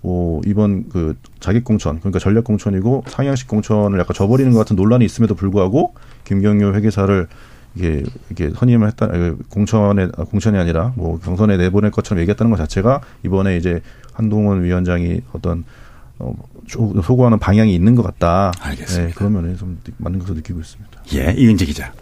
[0.03, 5.05] 뭐 이번 그 자객 공천 그러니까 전략 공천이고 상향식 공천을 약간 저버리는 것 같은 논란이
[5.05, 5.95] 있음에도 불구하고
[6.31, 7.27] 김경유 회계사를
[7.75, 9.09] 이게 이게 선임을 했다
[9.49, 13.81] 공천에 공천이 아니라 뭐 경선에 내보낼 것처럼 얘기했다는 것 자체가 이번에 이제
[14.13, 15.65] 한동훈 위원장이 어떤
[16.21, 16.35] 어,
[16.69, 18.53] 소구하는 방향이 있는 것 같다.
[18.61, 19.09] 알겠습니다.
[19.09, 21.03] 네, 그런 면에 좀 맞는 것으로 느끼고 있습니다.
[21.15, 21.93] 예, 이은지 기자.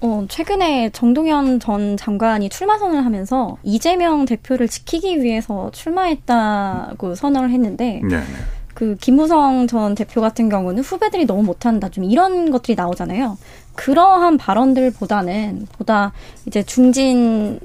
[0.00, 8.00] 어, 최근에 정동현 전 장관이 출마 선언을 하면서 이재명 대표를 지키기 위해서 출마했다고 선언을 했는데
[8.04, 8.18] 네.
[8.18, 8.24] 네.
[8.74, 13.38] 그 김무성 전 대표 같은 경우는 후배들이 너무 못한다 좀 이런 것들이 나오잖아요.
[13.74, 16.12] 그러한 발언들보다는 보다
[16.46, 17.58] 이제 중진이었던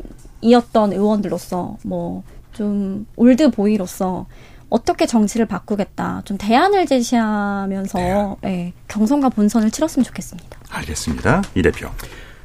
[0.93, 2.23] 의원들로서 뭐
[2.57, 4.25] 좀 올드 보이로서
[4.69, 8.35] 어떻게 정치를 바꾸겠다 좀 대안을 제시하면서 네.
[8.41, 10.57] 네, 경선과 본선을 치렀으면 좋겠습니다.
[10.71, 11.43] 알겠습니다.
[11.53, 11.89] 이 대표.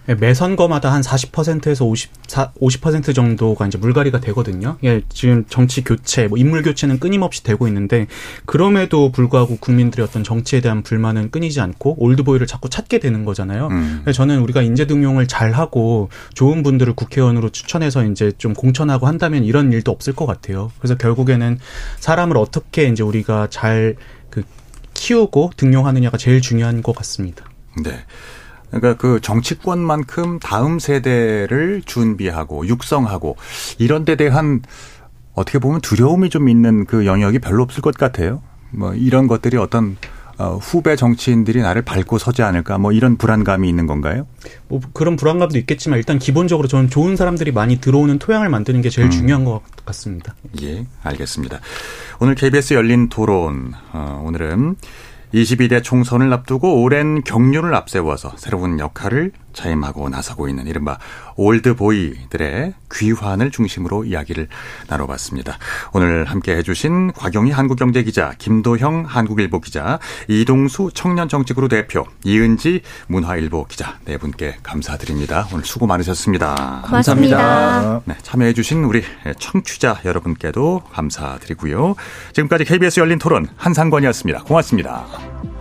[0.09, 4.77] 예, 매 선거마다 한 40%에서 54, 50% 정도가 이제 물갈이가 되거든요.
[4.83, 8.07] 예, 지금 정치 교체, 뭐 인물 교체는 끊임없이 되고 있는데
[8.45, 13.69] 그럼에도 불구하고 국민들의 어떤 정치에 대한 불만은 끊이지 않고 올드보이를 자꾸 찾게 되는 거잖아요.
[13.69, 14.05] 음.
[14.13, 19.73] 저는 우리가 인재 등용을 잘 하고 좋은 분들을 국회의원으로 추천해서 이제 좀 공천하고 한다면 이런
[19.73, 20.73] 일도 없을 것 같아요.
[20.79, 21.59] 그래서 결국에는
[22.01, 24.43] 사람을 어떻게 이제 우리가 잘그
[24.95, 27.45] 키우고 등용하느냐가 제일 중요한 것 같습니다.
[27.83, 28.05] 네.
[28.73, 33.37] 그러니까 그 정치권만큼 다음 세대를 준비하고 육성하고
[33.79, 34.63] 이런 데 대한
[35.35, 38.43] 어떻게 보면 두려움이 좀 있는 그 영역이 별로 없을 것 같아요.
[38.71, 39.97] 뭐 이런 것들이 어떤
[40.39, 44.27] 어, 후배 정치인들이 나를 밟고 서지 않을까 뭐 이런 불안감이 있는 건가요?
[44.69, 49.09] 뭐 그런 불안감도 있겠지만 일단 기본적으로 저는 좋은 사람들이 많이 들어오는 토양을 만드는 게 제일
[49.09, 49.11] 음.
[49.11, 50.35] 중요한 것 같습니다.
[50.63, 51.61] 예, 알겠습니다.
[52.19, 54.77] 오늘 KBS 열린 토론 어, 오늘은
[55.35, 60.99] 22대 총선을 앞두고 오랜 경륜을 앞세워서 새로운 역할을 자임하고 나서고 있는 이른바
[61.37, 64.49] 올드보이들의 귀환을 중심으로 이야기를
[64.89, 65.59] 나눠봤습니다.
[65.93, 69.99] 오늘 함께 해주신 곽영희 한국경제기자, 김도형 한국일보 기자,
[70.29, 75.49] 이동수 청년정치그룹 대표, 이은지 문화일보 기자 네 분께 감사드립니다.
[75.53, 76.83] 오늘 수고 많으셨습니다.
[76.87, 77.37] 고맙습니다.
[77.37, 78.03] 감사합니다.
[78.05, 79.03] 네, 참여해주신 우리
[79.39, 81.95] 청취자 여러분께도 감사드리고요.
[82.33, 84.45] 지금까지 KBS 열린 토론 한상권이었습니다.
[84.45, 85.52] 고맙습니다.